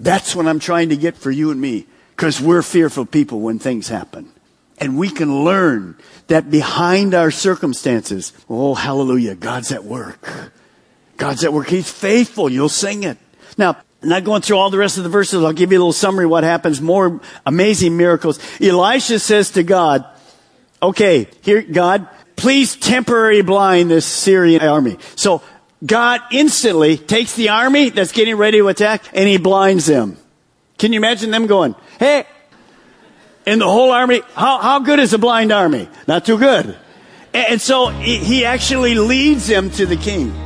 That's 0.01 0.35
what 0.35 0.47
I'm 0.47 0.61
trying 0.61 0.89
to 0.89 0.97
get 0.97 1.15
for 1.15 1.31
you 1.31 1.51
and 1.51 1.61
me. 1.61 1.87
Because 2.17 2.41
we're 2.41 2.63
fearful 2.63 3.05
people 3.05 3.41
when 3.41 3.59
things 3.59 3.89
happen. 3.89 4.33
And 4.79 4.97
we 4.97 5.11
can 5.11 5.45
learn 5.45 5.99
that 6.29 6.51
behind 6.51 7.13
our 7.13 7.31
circumstances, 7.31 8.33
oh, 8.49 8.73
hallelujah, 8.73 9.35
God's 9.35 9.73
at 9.73 9.85
work. 9.85 10.27
God's 11.19 11.45
at 11.45 11.53
work. 11.53 11.69
He's 11.69 11.93
faithful. 11.93 12.49
You'll 12.49 12.71
sing 12.71 13.03
it. 13.03 13.19
Now, 13.57 13.77
not 14.03 14.25
going 14.25 14.43
through 14.43 14.57
all 14.57 14.71
the 14.71 14.79
rest 14.79 14.99
of 14.99 15.05
the 15.05 15.11
verses, 15.11 15.43
I'll 15.43 15.53
give 15.53 15.73
you 15.73 15.79
a 15.79 15.81
little 15.81 15.93
summary 15.93 16.27
what 16.27 16.45
happens, 16.45 16.81
more 16.81 17.21
amazing 17.47 17.97
miracles. 17.97 18.39
Elisha 18.61 19.19
says 19.19 19.53
to 19.53 19.63
God, 19.63 20.05
okay, 20.83 21.29
here, 21.43 21.63
God, 21.63 22.09
please 22.37 22.77
temporarily 22.77 23.43
blind 23.43 23.91
this 23.91 24.07
Syrian 24.07 24.63
army. 24.63 24.99
So 25.17 25.43
God 25.85 26.21
instantly 26.31 26.97
takes 26.99 27.35
the 27.35 27.51
army 27.51 27.91
that's 27.91 28.13
getting 28.13 28.37
ready 28.37 28.59
to 28.59 28.69
attack 28.69 29.05
and 29.13 29.29
he 29.29 29.39
blinds 29.39 29.87
them. 29.87 30.17
Can 30.79 30.93
you 30.93 30.99
imagine 30.99 31.31
them 31.31 31.47
going, 31.47 31.75
hey, 31.99 32.27
and 33.47 33.61
the 33.61 33.71
whole 33.71 33.91
army, 33.91 34.23
how, 34.35 34.59
how 34.59 34.79
good 34.81 34.99
is 34.99 35.13
a 35.13 35.19
blind 35.19 35.53
army? 35.53 35.89
Not 36.07 36.25
too 36.25 36.39
good. 36.39 36.77
And, 37.33 37.47
and 37.53 37.61
so 37.61 37.89
he 37.89 38.45
actually 38.45 38.95
leads 38.95 39.47
them 39.47 39.71
to 39.71 39.87
the 39.87 39.97
king. 39.97 40.44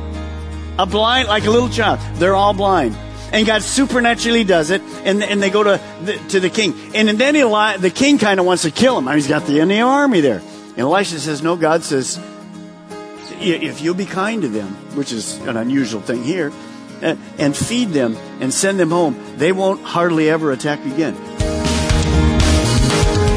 A 0.79 0.85
blind, 0.85 1.27
like 1.27 1.43
a 1.43 1.51
little 1.51 1.67
child. 1.67 1.99
They're 2.15 2.35
all 2.35 2.53
blind. 2.53 2.95
And 3.33 3.45
God 3.45 3.63
supernaturally 3.63 4.45
does 4.45 4.69
it, 4.69 4.81
and, 5.03 5.21
and 5.21 5.43
they 5.43 5.49
go 5.49 5.61
to 5.61 5.81
the, 6.05 6.17
to 6.29 6.39
the 6.39 6.49
king. 6.49 6.73
And, 6.95 7.09
then 7.09 7.35
Eli, 7.35 7.75
the 7.75 7.89
king 7.89 8.17
kind 8.17 8.39
of 8.39 8.45
wants 8.45 8.63
to 8.63 8.71
kill 8.71 8.97
him. 8.97 9.13
He's 9.13 9.27
got 9.27 9.45
the 9.45 9.59
enemy 9.59 9.81
army 9.81 10.21
there. 10.21 10.39
And 10.39 10.79
Elisha 10.79 11.19
says, 11.19 11.43
No, 11.43 11.57
God 11.57 11.83
says, 11.83 12.17
if 13.41 13.81
you'll 13.81 13.93
be 13.93 14.05
kind 14.05 14.41
to 14.43 14.47
them, 14.47 14.69
which 14.95 15.11
is 15.11 15.37
an 15.41 15.57
unusual 15.57 15.99
thing 15.99 16.23
here, 16.23 16.53
and 17.01 17.57
feed 17.57 17.89
them 17.89 18.15
and 18.39 18.53
send 18.53 18.79
them 18.79 18.91
home, 18.91 19.21
they 19.35 19.51
won't 19.51 19.81
hardly 19.81 20.29
ever 20.29 20.53
attack 20.53 20.79
again. 20.85 21.13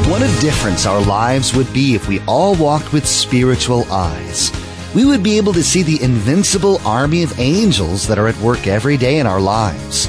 What 0.09 0.21
a 0.21 0.39
difference 0.39 0.85
our 0.85 1.01
lives 1.05 1.53
would 1.53 1.73
be 1.73 1.93
if 1.93 2.07
we 2.07 2.21
all 2.21 2.55
walked 2.55 2.93
with 2.93 3.05
spiritual 3.05 3.83
eyes 3.91 4.62
we 4.93 5.05
would 5.05 5.23
be 5.23 5.37
able 5.37 5.53
to 5.53 5.63
see 5.63 5.83
the 5.83 6.01
invincible 6.01 6.79
army 6.85 7.23
of 7.23 7.39
angels 7.39 8.07
that 8.07 8.19
are 8.19 8.27
at 8.27 8.37
work 8.37 8.67
every 8.67 8.97
day 8.97 9.19
in 9.19 9.27
our 9.27 9.41
lives. 9.41 10.07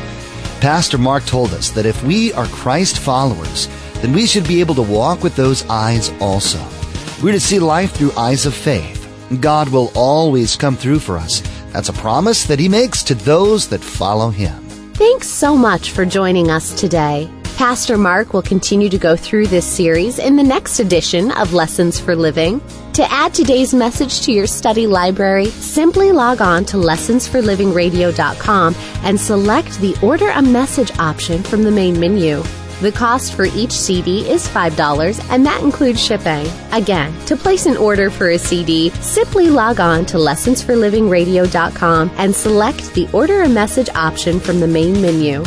Pastor 0.61 0.99
Mark 0.99 1.25
told 1.25 1.53
us 1.53 1.71
that 1.71 1.87
if 1.87 2.03
we 2.03 2.33
are 2.35 2.47
Christ 2.47 2.99
followers, 2.99 3.69
then 3.97 4.13
we 4.13 4.27
should 4.27 4.47
be 4.47 4.61
able 4.61 4.75
to 4.75 4.83
walk 4.83 5.23
with 5.23 5.37
those 5.37 5.69
eyes 5.69 6.11
also. 6.21 6.59
We're 7.23 7.33
to 7.33 7.41
see 7.41 7.59
life 7.59 7.93
through 7.93 8.13
eyes 8.13 8.47
of 8.47 8.55
faith. 8.55 9.01
God 9.41 9.69
will 9.71 9.91
always 9.95 10.57
come 10.57 10.77
through 10.77 10.99
for 11.01 11.17
us. 11.17 11.43
That's 11.73 11.89
a 11.89 11.95
promise 11.95 12.45
that 12.45 12.59
He 12.59 12.69
makes 12.69 13.03
to 13.05 13.15
those 13.15 13.69
that 13.69 13.83
follow 13.83 14.31
Him. 14.31 14.63
Thanks 14.95 15.29
so 15.29 15.57
much 15.57 15.91
for 15.91 16.05
joining 16.05 16.51
us 16.51 16.79
today. 16.79 17.31
Pastor 17.57 17.97
Mark 17.97 18.33
will 18.33 18.43
continue 18.43 18.89
to 18.89 18.99
go 18.99 19.15
through 19.15 19.47
this 19.47 19.65
series 19.65 20.19
in 20.19 20.35
the 20.35 20.43
next 20.43 20.81
edition 20.81 21.31
of 21.33 21.53
Lessons 21.53 22.01
for 22.01 22.17
Living. 22.17 22.61
To 22.95 23.09
add 23.13 23.33
today's 23.33 23.73
message 23.73 24.23
to 24.23 24.33
your 24.33 24.49
study 24.49 24.89
library, 24.89 25.47
simply 25.47 26.11
log 26.11 26.41
on 26.41 26.65
to 26.67 26.77
lessonsforlivingradio.com 26.77 28.75
and 29.05 29.21
select 29.21 29.79
the 29.79 29.97
Order 30.03 30.31
a 30.31 30.43
Message 30.43 30.91
option 30.99 31.45
from 31.45 31.63
the 31.63 31.71
main 31.71 32.01
menu. 32.01 32.43
The 32.81 32.91
cost 32.91 33.35
for 33.35 33.45
each 33.45 33.71
CD 33.71 34.29
is 34.29 34.49
$5 34.49 35.31
and 35.31 35.47
that 35.47 35.63
includes 35.63 36.05
shipping. 36.05 36.49
Again, 36.73 37.15
to 37.27 37.37
place 37.37 37.67
an 37.67 37.77
order 37.77 38.11
for 38.11 38.31
a 38.31 38.39
CD, 38.39 38.91
simply 39.01 39.49
log 39.49 39.79
on 39.79 40.05
to 40.07 40.17
lessonsforlivingradio.com 40.17 42.11
and 42.17 42.35
select 42.35 42.93
the 42.95 43.09
Order 43.13 43.43
a 43.43 43.49
Message 43.49 43.91
option 43.91 44.41
from 44.41 44.59
the 44.59 44.67
main 44.67 45.01
menu. 45.01 45.45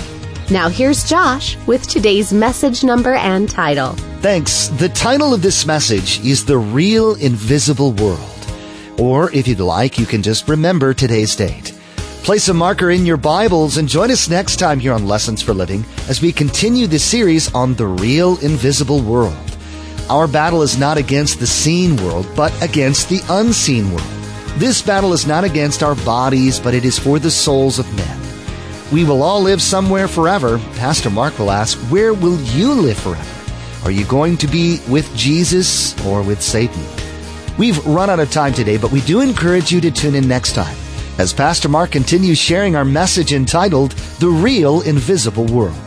Now 0.50 0.70
here's 0.70 1.04
Josh 1.04 1.58
with 1.68 1.86
today's 1.90 2.32
message 2.32 2.82
number 2.82 3.16
and 3.16 3.50
title. 3.50 3.92
Thanks. 4.22 4.70
The 4.70 4.88
title 4.88 5.34
of 5.34 5.42
this 5.42 5.66
message 5.66 6.26
is 6.26 6.46
The 6.46 6.58
Real 6.58 7.16
Invisible 7.16 7.92
World. 7.92 8.22
Or 8.98 9.30
if 9.34 9.46
you'd 9.46 9.60
like, 9.60 10.00
you 10.00 10.06
can 10.06 10.24
just 10.24 10.48
remember 10.48 10.94
today's 10.94 11.36
date. 11.36 11.74
Place 12.24 12.48
a 12.48 12.54
marker 12.54 12.92
in 12.92 13.06
your 13.06 13.18
Bibles 13.18 13.76
and 13.76 13.90
join 13.90 14.10
us 14.10 14.30
next 14.30 14.56
time 14.56 14.80
here 14.80 14.94
on 14.94 15.06
Lessons 15.06 15.42
for 15.42 15.54
Living 15.54 15.84
as 16.08 16.22
we 16.22 16.32
continue 16.32 16.88
this 16.88 17.04
series 17.04 17.54
on 17.54 17.74
the 17.74 17.88
real 17.88 18.38
invisible 18.40 19.02
world. 19.02 19.36
Our 20.10 20.30
battle 20.30 20.62
is 20.62 20.78
not 20.78 20.98
against 20.98 21.42
the 21.42 21.48
seen 21.48 21.98
world, 21.98 22.26
but 22.38 22.54
against 22.64 23.10
the 23.10 23.20
unseen 23.28 23.92
world. 23.92 24.08
This 24.56 24.82
battle 24.82 25.12
is 25.12 25.28
not 25.28 25.44
against 25.44 25.84
our 25.84 25.96
bodies, 25.96 26.58
but 26.58 26.74
it 26.74 26.86
is 26.86 26.98
for 26.98 27.20
the 27.20 27.32
souls 27.32 27.80
of 27.80 27.96
men. 27.98 28.17
We 28.92 29.04
will 29.04 29.22
all 29.22 29.42
live 29.42 29.62
somewhere 29.62 30.08
forever. 30.08 30.60
Pastor 30.76 31.10
Mark 31.10 31.38
will 31.40 31.52
ask, 31.52 31.78
Where 31.92 32.14
will 32.14 32.40
you 32.42 32.74
live 32.74 32.98
forever? 32.98 33.34
Are 33.84 33.92
you 33.92 34.06
going 34.06 34.38
to 34.38 34.48
be 34.48 34.80
with 34.88 35.14
Jesus 35.16 36.00
or 36.06 36.22
with 36.22 36.42
Satan? 36.42 36.84
We've 37.58 37.86
run 37.86 38.10
out 38.10 38.20
of 38.20 38.32
time 38.32 38.54
today, 38.54 38.78
but 38.78 38.92
we 38.92 39.02
do 39.02 39.22
encourage 39.22 39.72
you 39.72 39.82
to 39.82 39.92
tune 39.92 40.16
in 40.16 40.28
next 40.28 40.54
time. 40.54 40.76
as 41.18 41.34
Pastor 41.34 41.68
Mark 41.68 41.92
continues 41.92 42.38
sharing 42.38 42.76
our 42.76 42.86
message 42.86 43.34
entitled 43.34 43.92
The 44.20 44.30
Real 44.30 44.82
Invisible 44.82 45.46
World. 45.48 45.87